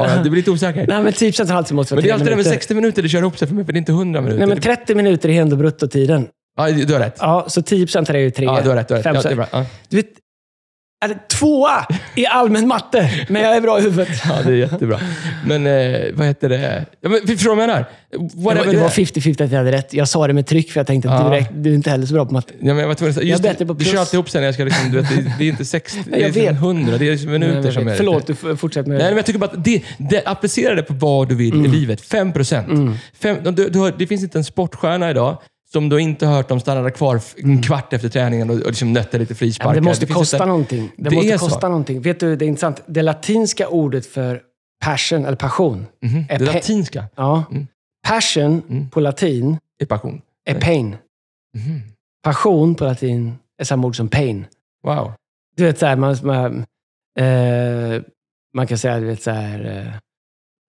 [0.06, 0.86] här, ja, du blir lite osäker.
[0.86, 2.30] Nej, men 10 procent av en halvtimme måste vara Men det är 10 alltid det
[2.30, 2.50] med minuter.
[2.50, 4.38] 60 minuter, det kör ihop sig för mig, för det är inte 100 minuter.
[4.38, 6.28] Nej, men 30 minuter är ändå bruttotiden.
[6.56, 7.16] Ja, du har rätt.
[7.20, 8.44] Ja, så 10 procent är ju 3.
[8.44, 8.88] Ja, du har rätt.
[8.88, 9.14] Du har rätt.
[9.14, 9.46] Ja, det är bra.
[9.52, 9.66] Ja.
[9.88, 10.06] Du vet,
[11.02, 14.08] är det tvåa i allmän matte, men jag är bra i huvudet.
[14.24, 15.00] ja, det är jättebra.
[15.46, 16.86] Men eh, vad heter det?
[17.00, 17.84] Ja, men, förstår du vad jag menar?
[18.10, 18.90] Det Whatever var, det det var är.
[18.90, 19.92] 50-50 att jag hade rätt.
[19.94, 21.24] Jag sa det med tryck för jag tänkte att Ja.
[21.24, 22.52] du, direkt, du är inte heller så bra på matte.
[22.60, 23.90] Ja, men jag var tvungen att säga, just Jag är bättre det, på du kör
[23.90, 24.00] plus.
[24.00, 26.16] alltid ihop sen när jag ska liksom, du vet, det, det är inte 60, det
[26.16, 26.52] är Jag liksom vet.
[26.54, 27.94] 100, det är liksom minuter Nej, som är...
[27.94, 29.10] Förlåt, du får fortsätta med Nej, det.
[29.10, 32.00] men jag tycker bara att det, det, applicera det på vad du vill i livet.
[32.00, 32.98] 5 procent.
[33.20, 35.38] Fem, du, du har, det finns inte en sportstjärna idag
[35.72, 38.92] som du inte har hört om stannar kvar en kvart efter träningen och, och liksom
[38.92, 39.74] nötter lite frisparkar.
[39.74, 40.92] det måste finns kosta inte- någonting.
[40.96, 41.44] Det, Det måste är så.
[41.48, 42.00] kosta någonting.
[42.02, 42.82] Vet du, det är intressant.
[42.86, 44.42] Det latinska ordet för
[44.84, 47.44] passion, eller passion, Mhm, är Det latinska ja.
[47.50, 47.66] Mm.
[48.08, 48.90] Passion Mm.
[48.90, 50.22] på latin är passion.
[50.44, 50.96] är pain.
[51.56, 51.80] Mhm.
[52.24, 54.46] Passion på latin är samma ord som pain.
[54.84, 55.12] Wow.
[55.56, 56.64] Du vet, så här, man, man,
[57.18, 58.02] eh,
[58.54, 59.94] man kan säga, du vet, så här, eh,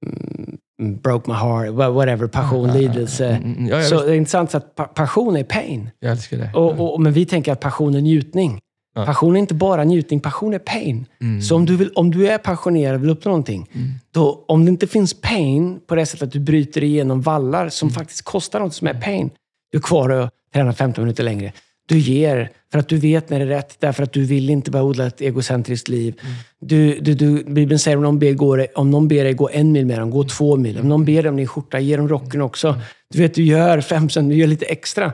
[0.05, 0.50] mm,
[0.81, 3.27] broke my heart, wha- whatever, passion, lidelse.
[3.27, 5.89] Mm, mm, ja, Så det är intressant att pa- passion är pain.
[5.99, 6.51] jag älskar det.
[6.53, 8.59] Och, och, men vi tänker att passion är njutning.
[8.95, 9.05] Ja.
[9.05, 11.05] Passion är inte bara njutning, passion är pain.
[11.21, 11.41] Mm.
[11.41, 13.69] Så om du, vill, om du är passionerad och vill uppnå någonting,
[14.13, 17.87] då, om det inte finns pain på det sättet att du bryter igenom vallar som
[17.87, 17.93] Mm.
[17.95, 19.29] faktiskt kostar något som är pain,
[19.71, 21.51] du är kvar och tränar 15 minuter längre.
[21.91, 24.71] Du ger för att du vet när det är rätt, därför att du vill inte
[24.71, 26.19] bara odla ett egocentriskt liv.
[26.21, 26.33] Mm.
[26.59, 29.71] Du, du, du, Bibeln säger om någon, ber, går, om någon ber dig gå en
[29.71, 30.79] mil med dem, gå två mil.
[30.79, 32.75] Om någon ber dig om din skjorta, ge dem rocken också.
[33.13, 35.13] Du vet, du gör 5 du gör lite extra.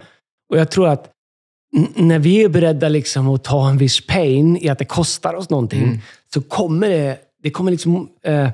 [0.49, 1.09] Och jag tror att
[1.95, 5.49] när vi är beredda liksom att ta en viss pain i att det kostar oss
[5.49, 5.99] någonting, Mm.
[6.33, 8.49] så kommer det, det kommer liksom, eh,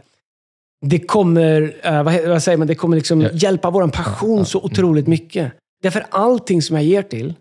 [0.85, 4.61] det kommer, eh, vad, vad säger man, det kommer liksom hjälpa vår passion så ja.
[4.63, 5.51] otroligt mycket.
[5.83, 7.33] Därför allting som jag ger till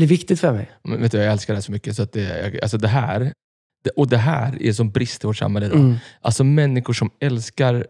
[0.00, 0.70] blir viktigt för mig.
[0.84, 1.96] Men vet du, jag älskar det här så mycket.
[1.96, 2.20] Så att det,
[2.52, 3.32] jag, alltså det här,
[3.84, 5.78] det, och det här är som brist i vårt samhälle idag.
[5.78, 5.96] Mm.
[6.20, 7.86] Alltså människor som älskar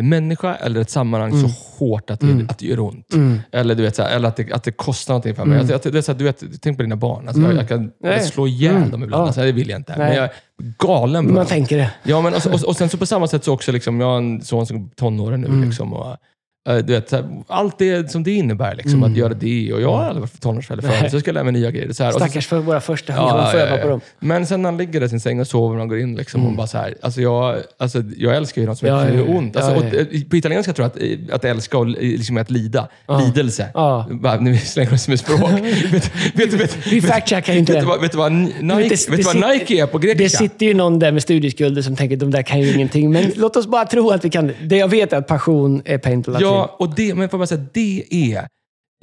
[0.00, 1.48] en människa eller ett sammanhang Mm.
[1.48, 2.46] så hårt att det, Mm.
[2.50, 3.12] att det gör ont.
[3.14, 3.40] Mm.
[3.52, 5.58] Eller, du vet, så här, eller att, det, att det kostar någonting för mig.
[5.60, 5.74] Mm.
[5.76, 7.28] Att, att, det är så här, du vet, tänk på dina barn.
[7.28, 7.50] Alltså, Mm.
[7.56, 8.22] jag, jag kan jag Nej.
[8.26, 8.90] slå ihjäl Mm.
[8.90, 9.22] dem ibland.
[9.22, 9.26] Ja.
[9.26, 9.94] Alltså, det vill jag inte.
[9.98, 10.06] Nej.
[10.08, 10.32] Men jag är
[10.78, 11.46] galen Man dem.
[11.46, 11.90] tänker det.
[12.02, 14.18] Ja, men och, och, och sen så på samma sätt så också, liksom, jag har
[14.18, 15.66] en son som på tonåren nu.
[15.66, 16.16] Liksom, och,
[16.64, 19.72] Du vet, här, allt det som det innebär, liksom, att göra det.
[19.72, 21.10] Och jag har aldrig varit tonårsförälder förut, Mm.
[21.10, 21.92] Så jag ska lära mig nya grejer.
[21.92, 23.12] Så här, Stackars för våra första.
[23.12, 23.82] Ja, man får ja, öva ja.
[23.82, 24.00] på dem.
[24.20, 26.40] Men sen när han ligger i sin säng och sover och han går in liksom,
[26.40, 26.50] Mm.
[26.50, 29.56] och bara så här, alltså jag, alltså jag älskar ju något som Ja, gör ont.
[29.56, 32.88] Alltså, och, eh, på italienska tror jag att, att älska och liksom, att lida.
[33.26, 33.66] Lidelse.
[33.74, 34.06] Ja.
[34.10, 35.40] Bara, nu slänger oss med språk.
[35.92, 37.98] vet, vet, vet, Vi fact-checkar inte vet, det.
[38.02, 40.38] vet du vad Nike, det- vet du det vad Nike är på Det grekiska?
[40.38, 43.12] sitter ju någon där med studieskulder som tänker de där kan ju ingenting.
[43.12, 44.52] Men låt oss bara tro att vi kan.
[44.62, 46.46] Det jag vet är att passion är pain på latin.
[46.54, 48.48] Ja, och det, men får bara säga, det är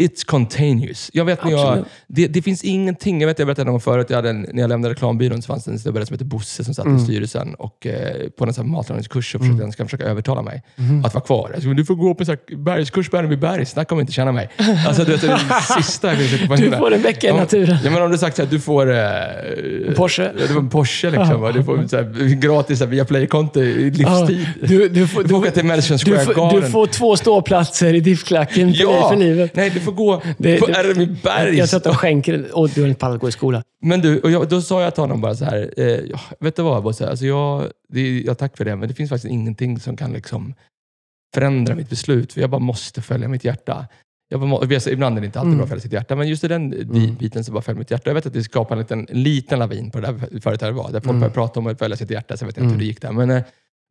[0.02, 1.10] It's contaneous.
[1.14, 4.06] Jag vet när jag, det, det finns ingenting, jag vet jag berättade någon gång förut,
[4.10, 6.64] jag hade en, när jag lämnade reklambyrån så fanns det en snubbe som hette Bosse
[6.64, 6.98] som satt Mm.
[6.98, 11.06] i styrelsen och eh, på en matlagningskurs så försökte han ska försöka övertala mig Mm.
[11.06, 11.52] att vara kvar.
[11.56, 14.50] Alltså, du får gå på en bergskurs på Berg, snacka om att inte känna mig.
[14.88, 17.30] Alltså, du vet, det är det sista jag sätta på Du får en vecka i
[17.30, 17.78] Ja, naturen.
[17.84, 18.92] Ja, men om du sagt att du får...
[18.92, 18.98] Eh,
[19.88, 20.24] En Porsche.
[20.40, 21.52] Ja, det var en Porsche liksom.
[21.54, 24.06] Du får så här, gratis så här, via Play-konto i livstid.
[24.62, 26.62] Ja, du, du, får, Du får åka till Madison du, Square får, Garden.
[26.62, 29.56] du får två ståplatser i diffklacken för, dig, för livet.
[29.56, 31.58] Nej, du får gå Det- på det- Rmibergs.
[31.58, 33.64] Jag tror att de skänker och du har inte pallat gå i skola.
[33.82, 36.62] Men du, och jag, då sa jag till honom bara så här, eh, vet du
[36.62, 37.10] vad Bosse?
[37.10, 40.14] Alltså jag, det, är- ja, tack för det, men det finns faktiskt ingenting som kan
[40.14, 40.54] liksom
[41.34, 43.88] förändra mitt beslut, för jag bara måste följa mitt hjärta.
[44.30, 45.58] Jag bara, ibland är det inte alltid Mm.
[45.58, 47.16] bra att följa sitt hjärta, men just i den Mm.
[47.16, 48.10] biten så bara följ mitt hjärta.
[48.10, 50.84] Jag vet att det skapar en liten, en liten lavin på det där företaget var,
[50.84, 51.20] där folk Mm.
[51.20, 52.72] började prata om att följa sitt hjärta, så jag vet inte Mm.
[52.74, 53.12] hur det gick där.
[53.12, 53.44] Men, eh,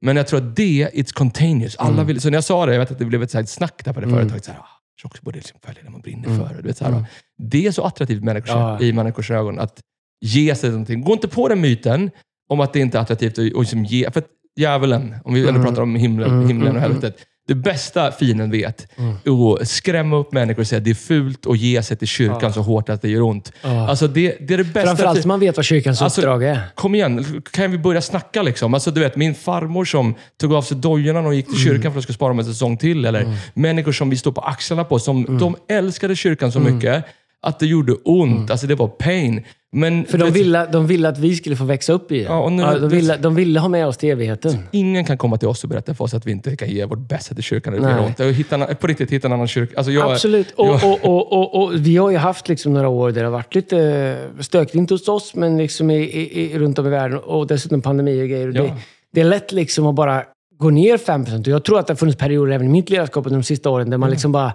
[0.05, 1.76] men jag tror att det, it's contagious.
[1.76, 2.07] Alla Mm.
[2.07, 3.84] vill, så när jag sa det, jag vet att det blev ett så här snack
[3.84, 4.18] där på det Mm.
[4.18, 4.44] företaget.
[4.44, 4.61] Så här,
[5.03, 6.48] jag också borde liksom följa det man brinner Mm.
[6.48, 6.55] för.
[6.55, 7.05] Du vet, så här, Mm.
[7.38, 8.80] Det är så attraktivt människor, Ja.
[8.80, 9.80] i människors ögon att
[10.24, 11.01] ge sig någonting.
[11.01, 12.11] Gå inte på den myten
[12.51, 14.11] om att det inte är attraktivt att och liksom ge...
[14.11, 14.26] För att
[14.57, 15.62] djävulen, om vi ändå Mm.
[15.62, 17.26] pratar om himlen, Mm, himlen och mm, helvetet.
[17.51, 19.16] Det bästa fienden vet Mm.
[19.24, 22.09] är att skrämma upp människor och säga att det är fult att ge sig till
[22.09, 23.53] kyrkan så hårt att det gör ont.
[23.62, 24.86] Alltså det, det är det bästa.
[24.86, 26.61] Framförallt om man vet vad kyrkans Alltså, uppdrag är.
[26.74, 28.74] Kom igen, kan vi börja snacka liksom?
[28.74, 31.64] Alltså, du vet, min farmor som tog av sig dojorna och gick till Mm.
[31.76, 33.05] kyrkan för att skulle spara dem en säsong till.
[33.05, 35.38] Eller människor som vi står på axlarna på, som Mm.
[35.38, 37.05] de älskade kyrkan så mycket
[37.42, 38.51] att det gjorde ont.
[38.51, 39.44] Alltså det var pain.
[39.73, 42.23] Men För de ville, de ville att vi skulle få växa upp i det.
[42.25, 44.59] Ja, nu- Ja, de, ville, de ville ha med oss till evigheten.
[44.71, 46.99] ingen kan komma till oss och berätta för oss att vi inte kan ge vårt
[46.99, 47.75] bästa till kyrkan.
[48.18, 48.33] Nej.
[48.33, 49.77] hitta, på riktigt, hitta en annan kyrka.
[49.77, 50.51] Alltså jag, Absolut.
[50.51, 53.27] Och, jag- och, och, och, och vi har ju haft liksom några år där det
[53.27, 54.75] har varit lite stökigt.
[54.75, 57.18] Inte hos oss, men liksom i, i, runt om i världen.
[57.18, 58.53] Och dessutom pandemi och grejer.
[58.55, 58.62] Ja.
[58.62, 58.73] Det,
[59.12, 60.23] det är lätt liksom att bara
[60.59, 63.27] gå ner 5 Och Jag tror att det har funnits perioder även i mitt ledarskap
[63.27, 64.53] under de sista åren där man liksom bara...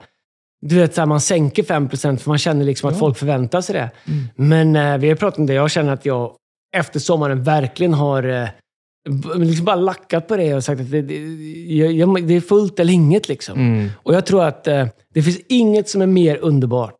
[0.68, 3.00] Du vet, så här, man sänker 5% för man känner liksom att Ja.
[3.00, 3.92] folk förväntar sig det.
[4.08, 4.28] Mm.
[4.36, 5.54] Men eh, vi har pratat om det.
[5.54, 6.32] Jag känner att jag
[6.76, 8.48] efter sommaren verkligen har eh,
[9.38, 11.16] liksom bara lackat på det och sagt att det, det,
[11.74, 13.30] jag, det är fullt eller inget.
[13.30, 13.60] Liksom.
[13.60, 13.90] Mm.
[14.04, 16.96] Och jag tror att eh, det finns inget som är mer underbart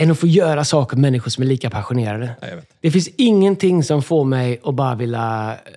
[0.00, 2.30] än att få göra saker med människor som är lika passionerade.
[2.40, 2.68] Vet.
[2.80, 5.72] Det finns ingenting som får mig att bara vilja eh,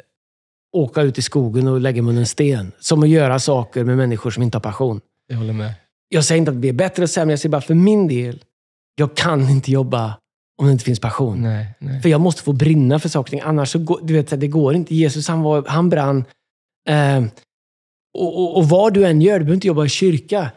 [0.77, 2.71] åka ut i skogen och lägga munnen sten.
[2.79, 5.01] Som att göra saker med människor som inte har passion.
[5.27, 5.73] Jag håller med.
[6.09, 8.43] Jag säger inte att vi är bättre eller sämre, jag säger bara för min del.
[8.95, 10.17] Jag kan inte jobba
[10.57, 11.41] om det inte finns passion.
[11.41, 12.01] Nej, nej.
[12.01, 13.41] För jag måste få brinna för saker och ting.
[13.49, 14.95] Annars så går, du vet, det går inte.
[14.95, 16.25] Jesus han, var, han brann.
[16.89, 17.23] Eh,
[18.17, 20.51] och, och, och vad du än gör, du behöver inte jobba i kyrka.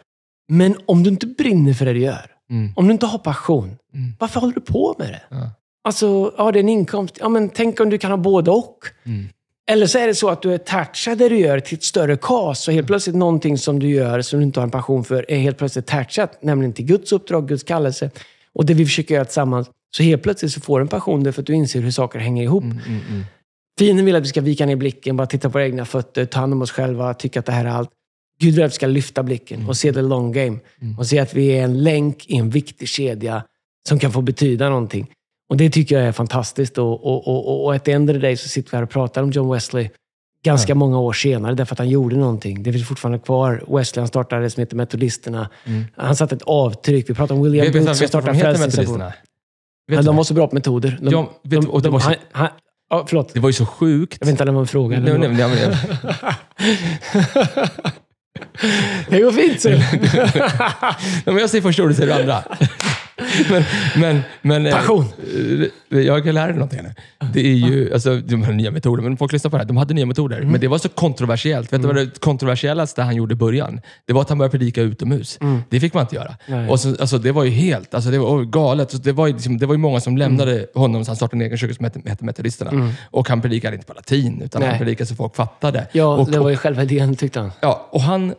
[0.52, 2.72] Men om du inte brinner för det du gör, Mm.
[2.76, 4.12] om du inte har passion, Mm.
[4.18, 5.22] varför håller du på med det?
[5.30, 5.50] Ja.
[5.84, 7.18] Alltså, ja det är en inkomst.
[7.20, 8.78] Ja, men tänk om du kan ha både och.
[9.04, 9.28] Mm.
[9.70, 12.16] Eller så är det så att du är attachad det du gör till ett större
[12.16, 12.68] kas.
[12.68, 15.38] Och helt plötsligt någonting som du gör som du inte har en passion för är
[15.38, 16.42] helt plötsligt attachat.
[16.42, 18.10] Nämligen till Guds uppdrag, Guds kallelse.
[18.52, 19.70] Och det vi försöker göra tillsammans.
[19.96, 22.42] Så helt plötsligt så får du en passion därför att du inser hur saker hänger
[22.42, 22.64] ihop.
[22.64, 23.24] Mm, mm, mm.
[23.78, 26.40] Fienden vill att vi ska vika ner blicken, bara titta på våra egna fötter, ta
[26.40, 27.90] hand om oss själva, tycka att det här är allt.
[28.40, 30.58] Gud vill att vi ska lyfta blicken och se the long game.
[30.80, 30.98] Mm.
[30.98, 33.42] Och se att vi är en länk i en viktig kedja
[33.88, 35.06] som kan få betyda någonting.
[35.48, 36.78] Och det tycker jag är fantastiskt.
[36.78, 39.52] Och, och, och, och, of the day så sitter vi här och pratar om John
[39.52, 39.90] Wesley
[40.44, 40.74] ganska Ja.
[40.74, 42.62] många år senare, därför att han gjorde någonting.
[42.62, 43.64] Det finns fortfarande kvar.
[43.68, 45.48] Wesley han startade det som heter Metodisterna.
[45.64, 45.84] Mm.
[45.96, 47.10] Han satte ett avtryck.
[47.10, 49.12] Vi pratar om William Booth som de startade metodisterna?
[49.92, 50.98] Ja, de var så bra på metoder.
[51.02, 52.48] De, Ja, vet och det var så- han, han,
[52.90, 53.34] ja, förlåt.
[53.34, 54.16] Det var ju så sjukt.
[54.20, 55.00] Jag vet inte om det var en fråga.
[55.00, 55.76] Nej, nej, nej, men-
[59.08, 59.68] det går fint så.
[59.68, 59.80] Nej,
[61.24, 62.42] men jag säger första ordet, säger du andra.
[63.50, 63.62] men,
[63.96, 65.04] men, men, eh, Passion.
[65.90, 66.94] eh, Jag kan lära dig någonting nu.
[67.34, 69.68] Det är ju, alltså, de har nya metoder, men folk lyssnar på det här.
[69.68, 70.36] De hade nya metoder.
[70.36, 70.48] Mm.
[70.52, 71.72] Men det var så kontroversiellt.
[71.72, 73.80] Vet du vad det kontroversiellaste han gjorde i början?
[74.06, 75.38] Det var att han började predika utomhus.
[75.68, 76.36] Det fick man inte göra.
[76.46, 76.60] Mm.
[76.60, 76.70] Nej.
[76.70, 78.90] Och så, alltså, det var ju helt alltså, det var galet.
[78.90, 80.66] Så det, var ju liksom, det var ju många som lämnade Mm.
[80.74, 82.92] honom, så han startade en egen kyrka som hette, hette Metodisterna.
[83.10, 84.78] Och han predikade inte på latin, utan han Nej.
[84.78, 85.86] predikade så folk fattade.
[85.92, 87.52] Ja, och, det var ju själva idén tyckte han.
[87.60, 88.34] Ja, och han...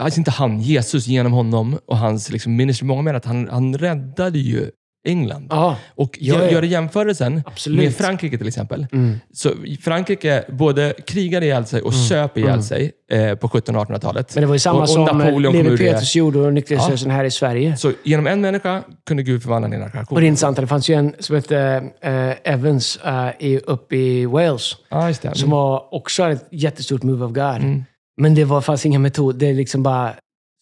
[0.00, 2.86] Alltså inte han, Jesus genom honom och hans liksom, ministry.
[2.86, 4.70] Många menar att han, han räddade ju
[5.06, 5.46] England.
[5.50, 6.50] Ja, Och Ja, gör, ja.
[6.50, 7.78] gör jämförelsen absolut.
[7.78, 8.86] med Frankrike till exempel.
[8.92, 9.20] Mm.
[9.32, 12.62] Så Frankrike både krigade ihjäl sig och söp ihjäl Mm.
[12.62, 14.34] sig eh, på 1700 och 1800-talet.
[14.34, 15.76] Men det var ju samma och, och som Levi.
[15.78, 17.76] Petrus gjorde och nykterhetsrörelsen här i Sverige.
[17.76, 20.20] Så genom en människa kunde Gud förvandla en Och generation.
[20.20, 24.26] det är intressant, det fanns ju en som hette eh, Evans eh, i, uppe i
[24.26, 24.76] Wales.
[24.88, 25.34] Ja, det.
[25.34, 27.44] Som var också ett jättestort move of God.
[27.56, 27.84] Mm.
[28.16, 29.38] Men det var, fanns inga metoder.
[29.38, 30.14] Det liksom bara...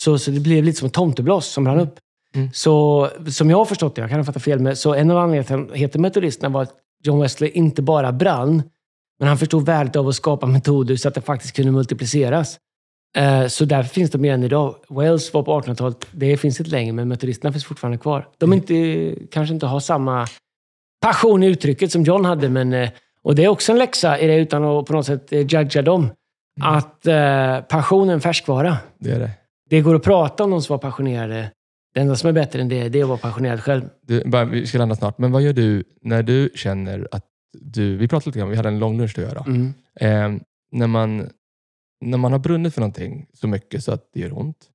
[0.04, 1.98] Så, så det blev lite som en tomtebloss som rann upp.
[2.34, 2.48] Mm.
[2.52, 5.18] Så som jag har förstått det, jag kan ha fattat fel, men så en av
[5.18, 6.74] anledningarna till att han heter metodisterna var att
[7.04, 8.62] John Wesley inte bara brann,
[9.18, 12.58] men han förstod värdet av att skapa metoder så att det faktiskt kunde multipliceras.
[13.16, 14.74] Eh, Så därför finns de igen idag.
[14.88, 18.28] Wales var på 1800-talet, det finns inte längre, men metodisterna finns fortfarande kvar.
[18.38, 20.26] De inte, kanske inte har samma
[21.00, 22.90] passion i uttrycket som John hade, men eh,
[23.22, 25.82] och det är också en läxa i det, utan att på något sätt eh, judga
[25.82, 26.10] dem.
[26.60, 28.76] Att eh, passion är en färskvara.
[28.98, 29.30] Det är det.
[29.70, 31.50] Det går att prata om de som var passionerade.
[31.94, 33.88] Det enda som är bättre än det, det är att vara passionerad själv.
[34.02, 37.24] Du, bara, vi ska landa snart, men vad gör du när du känner att
[37.58, 37.96] du...
[37.96, 39.44] Vi pratade lite grann, vi hade en lång lunch jag då.
[39.46, 39.74] Mm.
[39.94, 40.42] Eh,
[40.72, 41.30] när, man,
[42.00, 44.68] när man har brunnit för någonting så mycket så att det gör ont.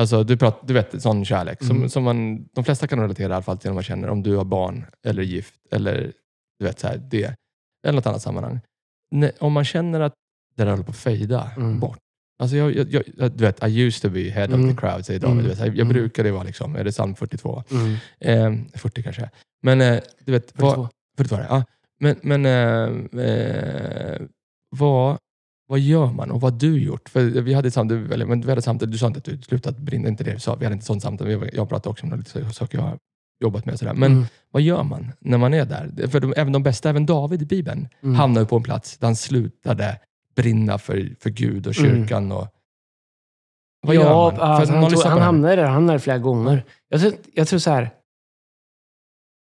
[0.00, 1.88] Alltså, du, pratar, du vet, sån kärlek som, Mm.
[1.88, 4.36] som man, de flesta kan relatera i alla fall till när man känner om du
[4.36, 6.12] har barn eller gift eller
[6.58, 7.34] du vet, så här, det.
[7.86, 8.60] Eller något annat sammanhang.
[9.38, 10.14] Om man känner att
[10.58, 11.80] det där håller på att fejda Mm.
[11.80, 11.98] bort.
[12.42, 14.74] Alltså jag, jag, jag, du vet, I used to be head of Mm.
[14.76, 15.32] the crowd, säger David.
[15.32, 15.42] Mm.
[15.44, 15.88] Du vet, jag, jag Mm.
[15.92, 17.62] brukade vara, liksom, är det psalm 42?
[17.70, 17.94] Mm.
[18.20, 19.30] Eh, 40 kanske.
[19.62, 20.88] Men eh, du vet, vad, 42.
[21.16, 21.64] 42 är det, ja.
[22.00, 24.20] Men, men eh, eh,
[24.76, 25.16] vad,
[25.68, 27.08] vad gör man och vad har du gjort?
[27.08, 29.38] För vi hade ett samtal, eller, men vi hade samtal, du sa inte att du
[29.42, 30.54] slutat brinna, inte det du sa.
[30.54, 31.30] Vi hade inte sånt samtal.
[31.52, 32.98] Jag pratade också om lite saker jag har
[33.44, 33.78] jobbat med.
[33.78, 33.94] Sådär.
[33.94, 34.24] Men Mm.
[34.50, 36.08] vad gör man när man är där?
[36.08, 38.14] För de, även de bästa, även David i Bibeln, Mm.
[38.14, 40.00] hamnade på en plats där han slutade
[40.42, 41.90] brinna för, för Gud och Mm.
[41.90, 42.32] kyrkan.
[42.32, 42.46] Och,
[43.86, 44.40] vad ja, gör man?
[44.40, 45.64] Alltså, att han, tog, han hamnade där.
[45.64, 46.64] Han hamnade flera gånger.
[46.88, 47.90] Jag tror, jag tror så här.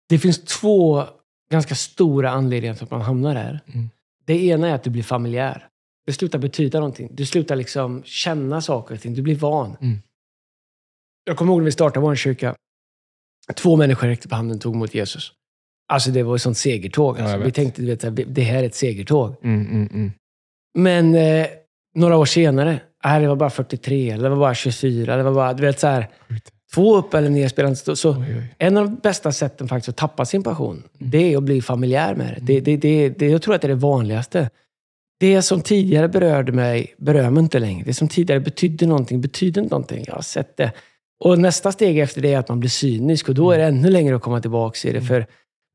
[0.09, 1.03] Det finns två
[1.51, 3.59] ganska stora anledningar till att man hamnar där.
[3.67, 3.89] Mm.
[4.25, 5.67] Det ena är att du blir familjär.
[6.05, 7.09] Det slutar betyda någonting.
[7.11, 9.13] Du slutar liksom känna saker och ting.
[9.13, 9.77] Du blir van.
[9.81, 9.97] Mm.
[11.23, 12.55] Jag kommer ihåg när vi startade vår kyrka.
[13.55, 15.31] Två människor räckte på handen och tog emot Jesus.
[15.87, 17.17] Alltså det var ett sånt segertåg.
[17.17, 17.37] Ja, Alltså.
[17.37, 19.35] jag vi tänkte, du vet, så här, det här är ett segertåg.
[19.43, 20.11] Mm, mm, mm.
[20.77, 21.47] Men eh,
[21.95, 25.33] några år senare, äh, det var bara 43, eller det var bara 24, det var
[25.33, 26.07] bara, du vet så här,
[26.73, 27.95] två upp eller ner spelar inte så.
[27.95, 28.55] så Oj, oj.
[28.57, 31.11] en av de bästa sätten faktiskt att tappa sin passion, Mm.
[31.11, 32.59] det är att bli familjär med det.
[32.59, 33.27] Det, det, det, det.
[33.29, 34.49] Jag tror att det är det vanligaste.
[35.19, 37.83] Det som tidigare berörde mig berör mig inte längre.
[37.85, 40.03] Det som tidigare betydde någonting betyder inte någonting.
[40.07, 40.71] Jag har sett det.
[41.23, 43.89] Och nästa steg efter det är att man blir cynisk och då är det ännu
[43.89, 45.01] längre att komma tillbaka i det.
[45.01, 45.25] För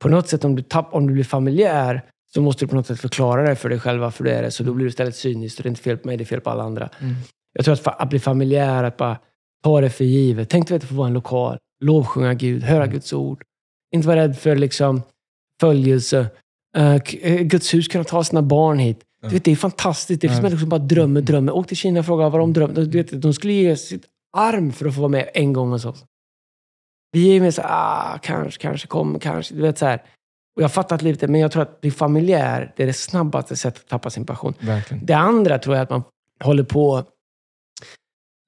[0.03, 2.03] på något sätt, om du, tapp, om du blir familjär,
[2.35, 4.51] så måste du på något sätt förklara det för dig själv varför du är det.
[4.51, 5.57] Så då blir du istället cynisk.
[5.57, 6.91] Det är inte fel på mig, det är fel på alla andra.
[7.01, 7.15] Mm.
[7.53, 9.19] Jag tror att, att bli familjär, att bara
[9.65, 10.49] ta det för givet.
[10.51, 12.95] Tänk dig att få vara en lokal, lovsjunga Gud, höra Mm.
[12.95, 13.43] Guds ord.
[13.95, 15.03] Inte vara rädd för liksom,
[15.61, 16.27] följelse.
[16.77, 16.97] Eh,
[17.43, 19.01] Guds hus, kunna ta sina barn hit.
[19.23, 19.29] Ja.
[19.29, 20.21] Du vet, det är fantastiskt.
[20.21, 21.53] Det finns människor som bara drömmer, drömmer.
[21.53, 22.75] Åk till Kina och fråga vad de drömmer.
[22.75, 24.05] Du vet, de skulle ge sitt
[24.37, 26.05] arm för att få vara med en gång hos oss.
[27.13, 29.55] Vi är med så här, ah, kanske, kanske, kommer, kanske.
[29.55, 30.03] Du vet, så här.
[30.57, 33.57] Och jag har fattat livet, men jag tror att bli familjär, det är det snabbaste
[33.57, 34.55] sättet att tappa sin passion.
[34.61, 35.07] Verkligen.
[35.07, 36.03] Det andra tror jag att man
[36.45, 37.05] håller på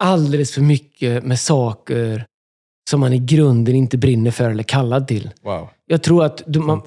[0.02, 2.26] alldeles för mycket med saker
[2.90, 5.30] som man i grunden inte brinner för eller är kallad till.
[5.42, 5.68] Wow.
[5.86, 6.82] Jag tror att du, man,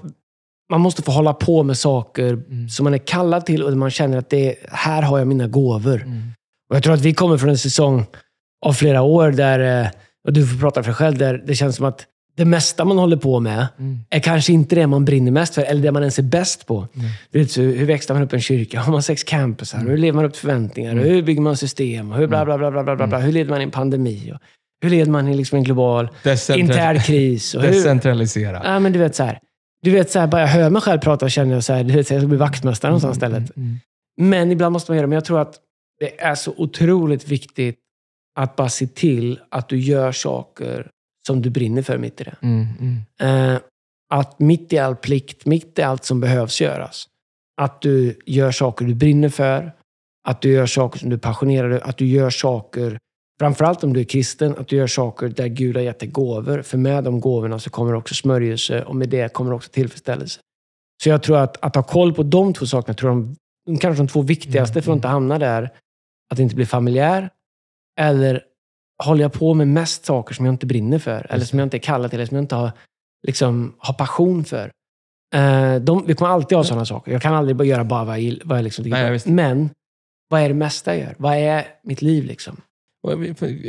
[0.71, 2.69] man måste få hålla på med saker Mm.
[2.69, 5.47] som man är kallad till och man känner att det är, här har jag mina
[5.47, 6.01] gåvor.
[6.01, 6.21] Mm.
[6.69, 8.05] Och jag tror att vi kommer från en säsong
[8.65, 9.91] av flera år där, eh,
[10.27, 12.05] och du får prata för dig själv, där det känns som att
[12.39, 13.99] det mesta man håller på med Mm.
[14.09, 16.77] är kanske inte det man brinner mest för, eller det man ens är bäst på.
[16.77, 17.07] Mm.
[17.31, 18.79] Du vet, så hur växlar man upp en kyrka?
[18.79, 19.79] Har man sex campusar?
[19.79, 20.91] Hur lever man upp till förväntningar?
[20.91, 21.03] Mm.
[21.03, 22.11] Hur bygger man system?
[22.11, 23.17] Hur, bla, bla, bla, bla, bla, bla, bla.
[23.19, 24.31] hur leder man i en pandemi?
[24.35, 24.39] Och
[24.81, 26.09] hur leder man i liksom en global
[26.55, 27.55] intern kris?
[27.55, 28.61] Och hur, Decentralisera.
[28.63, 29.39] ja, men du vet så här.
[29.81, 31.83] Du vet, så här, bara jag hör mig själv prata och känner jag så här,
[31.83, 33.57] du vet, jag ska bli vaktmästare någonstans istället.
[33.57, 33.79] Mm.
[34.21, 35.09] Men ibland måste man göra det.
[35.09, 35.55] Men jag tror att
[35.99, 37.75] det är så otroligt viktigt
[38.39, 40.87] att bara se till att du gör saker
[41.27, 42.35] som du brinner för mitt i det.
[42.41, 42.67] Mm.
[42.79, 43.53] Mm.
[43.53, 43.61] Eh,
[44.13, 47.07] att mitt i all plikt, mitt i allt som behövs göras,
[47.61, 49.71] att du gör saker du brinner för,
[50.27, 52.99] att du gör saker som du är passionerad över, att du gör saker,
[53.39, 56.61] framförallt om du är kristen, att du gör saker där Gud har gett dig gåvor.
[56.61, 60.39] För med de gåvorna så kommer också smörjelse och med det kommer också tillfredsställelse.
[61.03, 64.03] Så jag tror att, att ha koll på de två sakerna, tror jag, de, kanske
[64.03, 65.69] de två viktigaste Mm, för att inte hamna där,
[66.31, 67.29] att inte bli familjär,
[67.99, 68.43] eller
[69.03, 71.77] håller jag på med mest saker som jag inte brinner för, eller som jag inte
[71.77, 72.71] är kallad till, eller som jag inte har,
[73.27, 74.71] liksom, har passion för.
[75.35, 77.11] Eh, de, vi kommer alltid ha sådana saker.
[77.11, 79.25] Jag kan aldrig bara göra bara vad jag, vad jag liksom tycker Nej, visst.
[79.25, 79.69] Men,
[80.29, 81.15] vad är det mesta jag gör?
[81.17, 82.61] Vad är mitt liv liksom?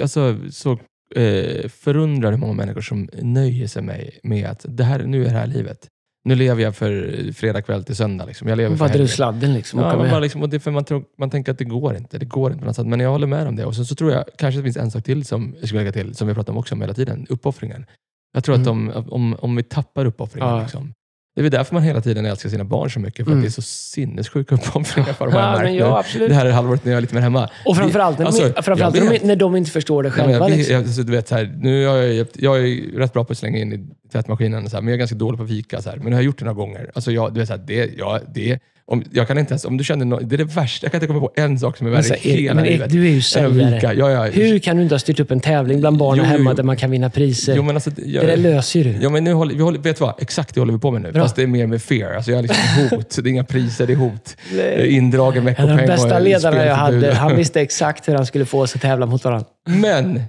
[0.03, 0.73] Alltså, så
[1.15, 5.25] eh, förundrar hur många människor som nöjer sig med, med att det här, nu är
[5.25, 5.89] det här livet.
[6.25, 8.25] Nu lever jag för fredag kväll till söndag.
[8.25, 8.49] Liksom.
[8.49, 9.09] Jag lever för dra helgen.
[9.09, 9.81] sladden liksom.
[9.81, 12.19] Ja, man, bara liksom, och det, för man, tror, man tänker att det går inte.
[12.19, 12.87] Det går inte på något sätt.
[12.87, 13.65] Men jag håller med om det.
[13.65, 15.93] Och sen så tror jag kanske det finns en sak till som jag skulle lägga
[15.93, 17.27] till, som vi pratar om också om hela tiden.
[17.29, 17.87] Uppoffringen.
[18.35, 18.91] Jag tror att Mm.
[18.91, 20.63] om, om, om vi tappar uppoffringen, Ja.
[20.63, 20.93] liksom,
[21.35, 23.25] det är väl därför man hela tiden älskar sina barn så mycket.
[23.25, 23.39] För Mm.
[23.39, 25.35] att det är så sinnessjuka uppoffringar för dem.
[25.35, 26.05] jag Ja, men ja.
[26.29, 27.51] Det här är halvåret när jag är lite mer hemma.
[27.67, 30.33] Och framförallt, när, Alltså, framförallt jag när, de, när de inte förstår det själva.
[30.33, 30.75] jag, vet- liksom.
[30.75, 33.33] jag, alltså, du vet, så här, nu har jag, jag är ju rätt bra på
[33.33, 35.83] att slänga in i tvättmaskinen, så här, men jag är ganska dålig på att fika.
[35.83, 36.91] Så här, men nu har jag gjort det några gånger.
[36.95, 38.59] Alltså, jag, du vet, så här, det, ja, det,
[38.91, 40.85] om, jag kan inte ens, om du känner nå- det är det värsta.
[40.85, 42.91] Jag kan inte komma på en sak som är värre så, i hela men livet.
[42.91, 43.75] du är ju säljare.
[43.75, 43.95] vika.
[43.95, 44.25] Ja, ja.
[44.25, 46.57] Hur kan du inte ha styrt upp en tävling bland barnen hemma jo.
[46.57, 47.57] där man kan vinna priser?
[47.57, 48.99] Jo, men alltså, jag, det där löser ju du.
[49.03, 50.23] Ja, men nu håller, vi håller, vet du vad?
[50.23, 51.13] Exakt det håller vi på med nu.
[51.13, 51.23] Bra.
[51.23, 52.15] Fast det är mer med fear.
[52.15, 53.17] Alltså, jag har liksom hot.
[53.23, 54.37] Det är inga priser, det är hot.
[54.85, 58.45] Indragen En av veckopeng de bästa ledarna jag hade, han visste exakt hur han skulle
[58.45, 59.47] få oss att tävla mot varandra.
[59.69, 60.23] Men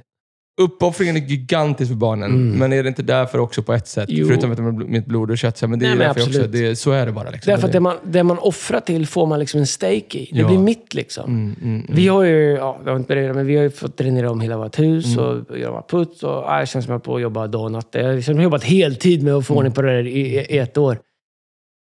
[0.62, 2.32] uppoffringen är gigantisk för barnen.
[2.32, 2.60] Mm.
[2.60, 4.06] Men är det inte därför också på ett sätt?
[4.12, 4.28] Jo.
[4.28, 5.62] Förutom att de är mitt blod och kött.
[5.62, 6.48] Men det är Nej, men därför också.
[6.48, 7.30] Det, är- så är det bara.
[7.30, 7.52] Liksom.
[7.52, 10.30] Därför att det, det man, det man offrar till får man liksom en stake i.
[10.34, 10.48] Det Ja.
[10.48, 11.26] blir mitt liksom.
[11.26, 11.88] mm, mm, mm.
[11.96, 14.58] Vi har ju, ja, jag har inte berättat, men vi har fått dränera om hela
[14.58, 15.20] vårt hus Mm.
[15.50, 16.24] och göra puts.
[16.24, 17.88] Och, ja, jag känns som jag är på att jobba dag och natt.
[17.92, 19.58] Jag har jobbat heltid med att få Mm.
[19.58, 20.98] ordning på det där i, i ett år.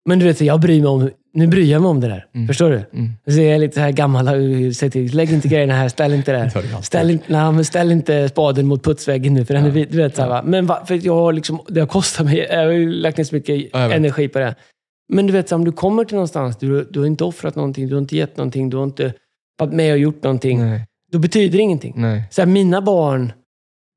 [0.09, 2.25] Men du vet, jag bryr mig om, nu bryr jag mig om det där.
[2.35, 2.47] Mm.
[2.47, 2.75] Förstår du?
[2.93, 3.09] Mm.
[3.25, 4.27] Så jag är lite så här gammal.
[4.27, 6.83] och säger till, Lägg inte grejerna här, ställ inte Det.
[6.83, 9.97] Ställ inte, nej, men ställ inte spaden mot putsväggen nu, för den är, vit, du
[9.97, 10.41] vet, så här, va?
[10.45, 13.35] Men va, för jag har liksom, det har kostat mig, jag har lagt ner så
[13.35, 14.55] mycket Ja, energi på det.
[15.13, 17.55] Men du vet, så här, om du kommer till någonstans, du, du har inte offrat
[17.55, 19.13] någonting, du har inte gett någonting, du har inte
[19.59, 20.59] varit med och gjort någonting.
[20.59, 21.93] Nej, Då betyder det ingenting.
[21.97, 22.23] nej.
[22.31, 23.31] Så här, mina barn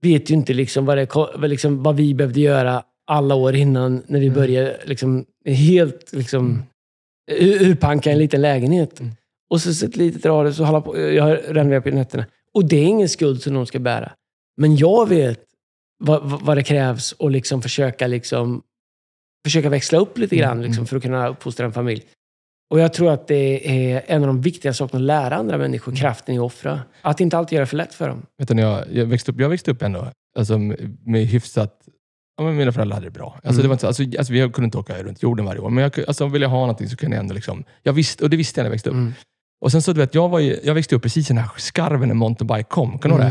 [0.03, 1.09] vet ju inte liksom vad, det,
[1.49, 4.39] liksom, vad vi behövde göra alla år innan, när vi Mm.
[4.39, 6.63] började liksom, helt liksom, ur-
[7.33, 9.01] urpanka en liten lägenhet.
[9.01, 9.13] Mm.
[9.51, 10.99] Och så, ett litet radhus och hålla på.
[10.99, 12.27] Jag renoverar på nätterna.
[12.53, 14.13] Och det är ingen skuld som de ska bära.
[14.57, 15.41] Men jag vet
[15.99, 18.63] vad, vad det krävs och liksom försöka, liksom,
[19.45, 20.87] försöka växla upp lite grann Mm, liksom, mm.
[20.87, 22.05] för att kunna uppfostra en familj.
[22.71, 25.93] Och jag tror att det är en av de viktigaste sakerna att lära andra människor,
[25.93, 26.01] Mm.
[26.01, 26.83] kraften i att offra.
[27.03, 28.27] Att inte alltid göra för lätt för dem.
[28.39, 30.09] Vet du, jag, jag, växte upp, jag växte upp ändå
[30.39, 30.59] alltså,
[31.05, 31.89] med hyfsat...
[32.37, 33.33] Ja, men mina föräldrar hade det bra.
[33.35, 33.63] Alltså, Mm.
[33.63, 36.05] det var inte, alltså, alltså, vi kunde inte åka runt jorden varje år, men jag,
[36.09, 37.35] alltså, ville jag ha någonting så kunde jag ändå...
[37.35, 38.95] Liksom, jag visste, och det visste jag när jag växte upp.
[38.95, 39.15] Mm.
[39.61, 41.51] Och sen så, du vet, jag, var ju, jag växte upp precis i den här
[41.57, 42.99] skarven när mountainbike kom.
[42.99, 43.31] Kan du ihåg det?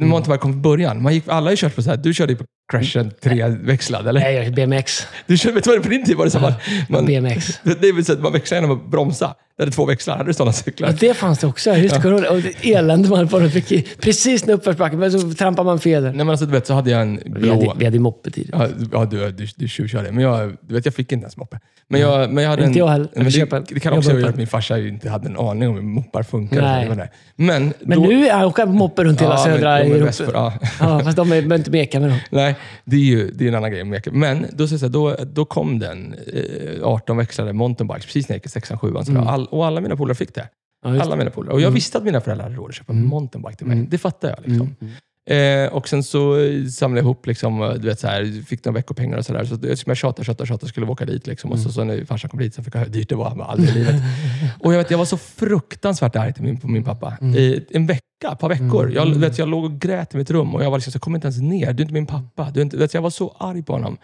[0.00, 1.02] Mm, mm, När mountainbike kom från början.
[1.02, 1.96] Man gick, alla har ju kört på så här.
[1.96, 4.20] Du körde ju på crashen treväxlad, eller?
[4.20, 5.06] Nej, BMX.
[5.26, 7.60] Du körde, vet du vad det på din tid var det så att man, BMX.
[7.80, 9.34] det är väl så att man växlar genom att bromsa.
[9.56, 10.16] Det hade två växlar.
[10.16, 10.88] Hade du sådana cyklar?
[10.88, 11.76] Ja, det fanns det också.
[11.76, 12.30] Just det, corona.
[12.30, 14.00] Och det elände man bara fick.
[14.00, 16.02] Precis när uppförsbacken, men så trampar man fel.
[16.02, 17.52] Nej, men alltså, du vet, så hade jag en Vi blå...
[17.54, 18.50] hade, vi hade moppe tidigt.
[18.52, 20.12] Ja, ja du, du, du tjuvkörde.
[20.12, 21.58] Men jag, du vet, jag fick inte ens moppe.
[21.88, 23.08] Men jag, men jag hade Inte en, jag heller.
[23.12, 25.68] Jag Men det, köpa- det kan också göra att min farsa inte hade en aning
[25.68, 26.62] om hur moppar funkar.
[26.62, 26.82] Nej.
[26.82, 27.08] Det var det.
[27.36, 30.06] Men, Men då, nu är han åker på moppe runt hela Ja, södra de är
[30.06, 30.52] bäst ja.
[30.80, 32.18] Ja, fast de behöver inte meka med dem.
[32.30, 33.84] Nej, det är ju det är en annan grej.
[33.84, 34.10] med eka.
[34.12, 38.38] Men då, så, här, då, då kom den eh, 18 växlade mountainbikes precis när jag
[38.38, 39.04] gick i sexan, sjuan.
[39.08, 39.26] Mm.
[39.26, 40.48] All, och alla mina polare fick det.
[40.84, 41.52] Ja, Alla mina polare.
[41.54, 41.74] Och jag Mm.
[41.74, 43.10] visste att mina föräldrar hade råd att köpa en Mm.
[43.10, 43.76] mountainbike till mig.
[43.76, 43.88] Mm.
[43.90, 44.38] Det fattar jag.
[44.42, 44.48] det.
[44.48, 44.76] Liksom.
[44.80, 44.92] Mm.
[45.30, 48.64] Eh, och sen så eh, samlade jag ihop, liksom, eh, du vet, så här, fick
[48.64, 49.44] några veckopengar och sådär.
[49.44, 51.26] Så jag tjatade, tjatade, tjatade skulle åka dit.
[51.26, 51.52] Liksom.
[51.52, 51.72] Och så, Mm.
[51.72, 53.30] så när farsan kom dit så fick jag höra hur dyrt det var.
[53.34, 53.94] Men aldrig i livet.
[54.60, 57.16] Och jag, vet, jag var så fruktansvärt arg till min, på min pappa.
[57.20, 57.34] Mm.
[57.36, 58.02] I en vecka,
[58.32, 58.82] ett par veckor.
[58.84, 58.94] Mm.
[58.94, 61.16] Jag, vet, jag låg och grät i mitt rum och jag var liksom, så kommer
[61.18, 61.72] inte ens ner.
[61.72, 62.50] Du är inte min pappa.
[62.50, 63.96] Du är inte, vet, jag var så arg på honom.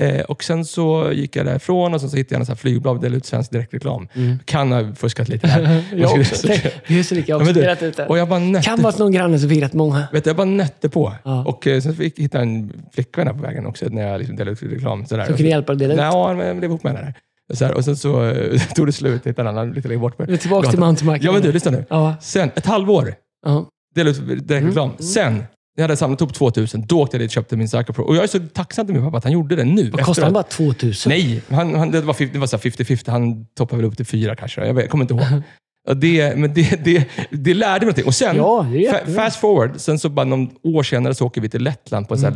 [0.00, 2.56] Eh, och sen så gick jag därifrån och sen så hittade jag en sån här
[2.56, 4.08] flygblad och delade ut svensk direktreklam.
[4.14, 4.38] Mm.
[4.44, 5.84] Kan ha fuskat lite där.
[5.96, 6.48] Jag också.
[6.86, 7.32] Vi är så lika.
[7.32, 8.06] Jag har Ja, också spelat ut det.
[8.06, 10.06] Och jag bara nötte Kan vara någon granne som firat många.
[10.12, 11.12] Vet du, jag bara nötte på.
[11.24, 11.44] Ja.
[11.44, 14.36] Och eh, sen fick jag hitta en flickvän här på vägen också när jag liksom
[14.36, 15.06] delade ut reklam.
[15.06, 15.24] Sådär.
[15.24, 16.12] Som kunde hjälpa dig att dela ut.
[16.12, 17.04] Nej, ja, jag blev ihop med henne.
[17.04, 17.56] där.
[17.56, 19.20] Så här, och sen så eh, tog det slut.
[19.24, 20.14] Jag hittade en annan lite längre bort.
[20.18, 21.26] Vi är tillbaka till mountainbiken.
[21.26, 21.84] Ja, men du, lyssna nu.
[21.88, 22.14] Ja.
[22.20, 23.14] Sen, ett halvår,
[23.46, 23.68] ja.
[23.94, 24.88] delade ut direktreklam.
[24.88, 25.02] Mm.
[25.02, 25.44] Sen, när
[25.76, 28.04] jag hade samlat ihop 2000, då åkte jag dit och köpte min Cycle Pro.
[28.04, 29.90] Och jag är så tacksam till min pappa att han gjorde det nu.
[29.90, 30.16] Vad efteråt.
[30.16, 31.10] den bara 2000?
[31.10, 33.10] Nej, han, han, det var 50 det var så här 50-50.
[33.10, 34.66] Han toppade väl upp till fyra kanske.
[34.66, 35.42] Jag, vet, jag kommer inte ihåg.
[35.86, 38.04] Och det, men det, det, det lärde mig någonting.
[38.06, 41.48] Och sen, Ja, fa- fast forward, sen så bara någon år senare så åker vi
[41.48, 42.34] till Lettland på här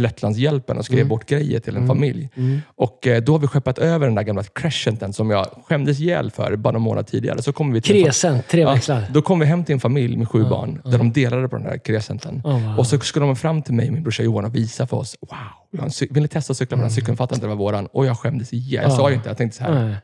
[0.00, 2.28] Lettlandshjälpen och ska ge bort grejer till en familj.
[2.34, 2.60] Mm.
[2.76, 6.30] Och eh, då har vi skeppat över den där gamla Crescenten som jag skämdes ihjäl
[6.30, 7.42] för bara några månader tidigare.
[7.42, 9.80] Så kommer vi till en fa- Crescent, tre Ja, då kom vi hem till en
[9.80, 12.40] familj med sju barn, där de delade på den där Crescenten.
[12.44, 12.78] Oh, wow.
[12.78, 15.16] Och så skulle de fram till mig och min brorsa Johan och visa för oss.
[15.20, 17.16] Wow, vill ni testa att cykla på den här cykeln?
[17.16, 17.86] Fattade inte det var våran.
[17.92, 18.82] Och jag skämdes ihjäl.
[18.82, 19.96] Jag sa ju inte, jag tänkte så här.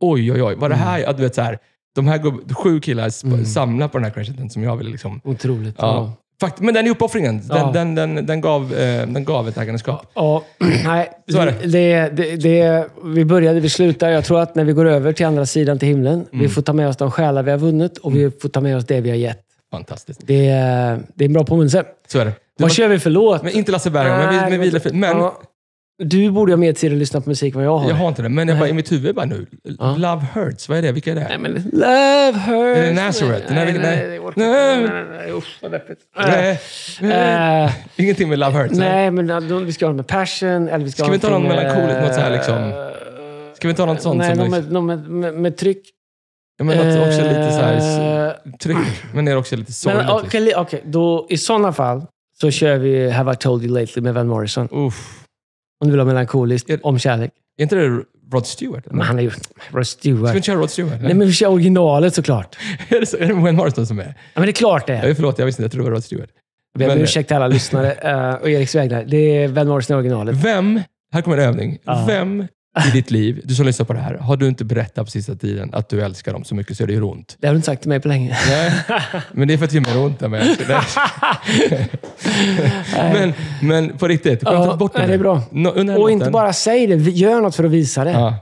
[0.00, 0.54] Oj, oj, oj.
[0.54, 1.58] Var det här, ja, du vet så här,
[2.02, 3.44] de här gubb- sju killar Mm.
[3.44, 5.20] samlar på den här Crescenten som jag ville liksom...
[5.24, 5.74] Otroligt.
[5.78, 5.86] Ja.
[5.86, 6.12] Ja.
[6.40, 7.38] Fakt, men den är uppoffringen.
[7.48, 7.70] Den, Ja.
[7.72, 10.06] den, den, den, gav, eh, den gav ett ägandeskap.
[10.14, 10.42] Ja,
[10.84, 11.10] nej.
[11.32, 11.52] Så är det.
[11.66, 14.10] Det, det, det, vi började, vi slutar.
[14.10, 16.26] Jag tror att när vi går över till andra sidan till himlen, Mm.
[16.30, 18.76] vi får ta med oss de själar vi har vunnit och vi får ta med
[18.76, 19.40] oss det vi har gett.
[19.70, 20.20] Fantastiskt.
[20.26, 21.84] Det, är- det är en bra påminnelse.
[22.08, 22.30] Så är det.
[22.30, 23.42] Du Vad var- kör vi för låt?
[23.42, 24.94] men inte Lasse Berghagen, men, vi- men vilafrid.
[24.94, 25.40] Men Ja.
[26.04, 27.88] Du borde ha mer tid att lyssna på musik än vad jag har.
[27.88, 28.28] jag har inte det.
[28.28, 29.46] Men jag bara, i mitt huvud bara nu.
[29.78, 29.96] Ja.
[29.96, 30.92] Love Hurts, vad är det?
[30.92, 31.26] Vilka är det?
[31.28, 32.78] Nej, men Love hurts.
[32.78, 33.52] Är det Nazareth?
[33.54, 34.46] Nej, Nej, nej, nej, nej.
[34.80, 35.04] Nej.
[35.10, 35.32] Nej.
[35.32, 35.70] Usch, vad.
[36.18, 36.60] Nej.
[37.00, 37.64] Nej.
[37.64, 38.74] Eh, Ingenting med Love Hurts?
[38.78, 38.88] nej.
[38.88, 40.68] Nej, men då, vi ska ha något med passion.
[40.68, 42.72] Eller vi ska, Ska vi inte ha någonting, melankoliskt, något så här eh, liksom,
[43.54, 44.44] Ska vi inte ha något sånt Nej, som...
[44.44, 45.82] liksom, med, någon med, med, med tryck.
[46.58, 48.76] ja, men något också lite så här Eh, tryck,
[49.14, 50.06] men det är också lite sorgligt.
[50.06, 50.20] Liksom.
[50.26, 52.02] okej, okej, då i sådana fall
[52.40, 54.68] så kör vi Have I told you lately med Van Morrison.
[54.72, 55.24] Uff.
[55.80, 57.30] Om du vill ha melankoliskt, Är- om kärlek.
[57.58, 58.02] Är inte det
[58.32, 58.86] Rod Stewart?
[58.86, 58.96] eller?
[58.96, 59.28] Men han är ju...
[59.30, 59.36] Rod
[59.70, 60.34] Ska vi Stewart.
[60.34, 61.00] inte köra Rod Stewart?
[61.02, 62.56] Nej, men vi kör originalet såklart.
[62.88, 64.04] är, det så, är det Wayne Morrison som är?
[64.04, 65.14] Ja, men det är klart det är.
[65.14, 65.64] Förlåt, jag visste inte.
[65.64, 66.30] Jag trodde det var Rod Stewart.
[66.72, 69.04] Jag ber om ursäkt till alla lyssnare eh, och Eriks vägnar.
[69.04, 70.36] Det är Van Morrison i originalet.
[70.44, 70.80] Vem,
[71.12, 71.78] här kommer en övning.
[71.84, 72.04] Ja.
[72.08, 72.46] Vem
[72.86, 75.34] i ditt liv, du som lyssnar på det här, har du inte berättat på sista
[75.34, 77.36] tiden att du älskar dem så mycket så det gör ont?
[77.40, 78.36] Det har du inte sagt till mig på länge.
[78.48, 78.72] Nej,
[79.32, 80.46] men det är för att det gör mer ont än jag.
[80.68, 81.88] Nej.
[83.12, 85.42] men, men på riktigt, skämtat Ja, bort det det är bra.
[85.50, 88.10] Den Och låten- inte bara säg det, gör något för att visa det.
[88.10, 88.34] Ja.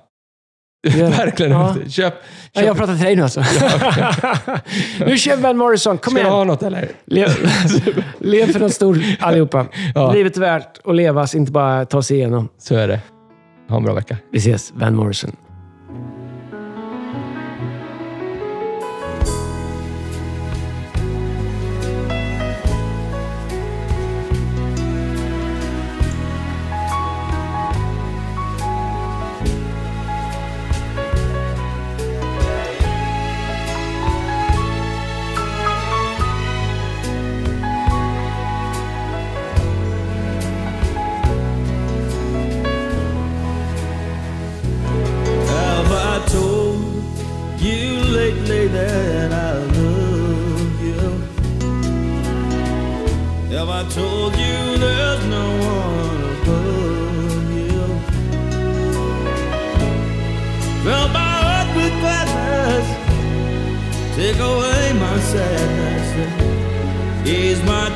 [0.97, 1.53] Verkligen.
[1.53, 1.75] Ja.
[1.75, 2.15] Köp, köp.
[2.53, 3.41] Ja, jag pratar till dig nu alltså.
[5.07, 5.99] nu kör Van Morrison.
[5.99, 6.33] Kom Ska igen.
[6.33, 6.89] ha något eller?
[7.07, 7.29] Lev,
[8.21, 9.67] lev för något stort allihopa.
[9.95, 10.13] Ja.
[10.13, 12.49] Livet är värt att levas, inte bara ta sig igenom.
[12.59, 13.01] Så är det.
[13.69, 14.21] Ha en bra vecka.
[14.33, 15.46] Vi ses, Van Morrison.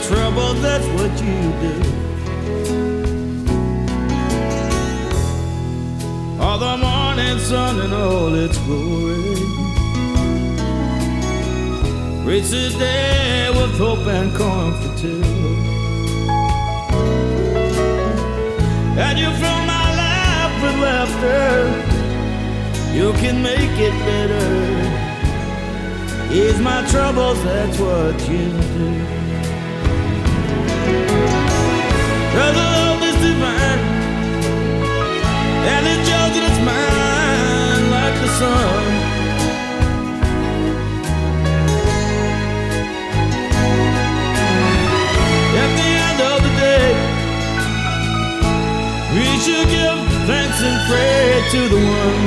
[0.09, 0.55] Trouble.
[0.55, 1.75] That's what you do.
[6.41, 9.21] All the morning sun and all its glory.
[12.51, 15.23] The day with hope and comfort too.
[18.99, 21.91] And you fill my life with laughter.
[22.97, 24.49] You can make it better.
[26.33, 28.49] Ease my troubles, that's what you
[28.79, 29.20] do.
[32.41, 33.83] Love is divine.
[35.73, 35.87] And
[36.37, 38.85] and it's mine like the sun.
[45.63, 46.89] At the end of the day,
[49.15, 52.19] we should give thanks and pray to the one.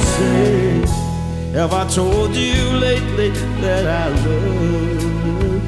[0.00, 0.71] Say,
[1.52, 3.30] have I told you lately
[3.60, 5.60] that I love you?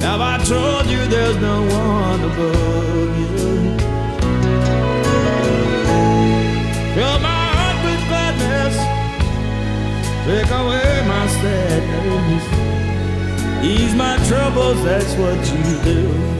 [0.00, 3.36] Have I told you there's no one above you?
[6.94, 8.76] Fill my heart with gladness,
[10.26, 12.44] take away my sadness,
[13.64, 16.39] ease my troubles, that's what you do.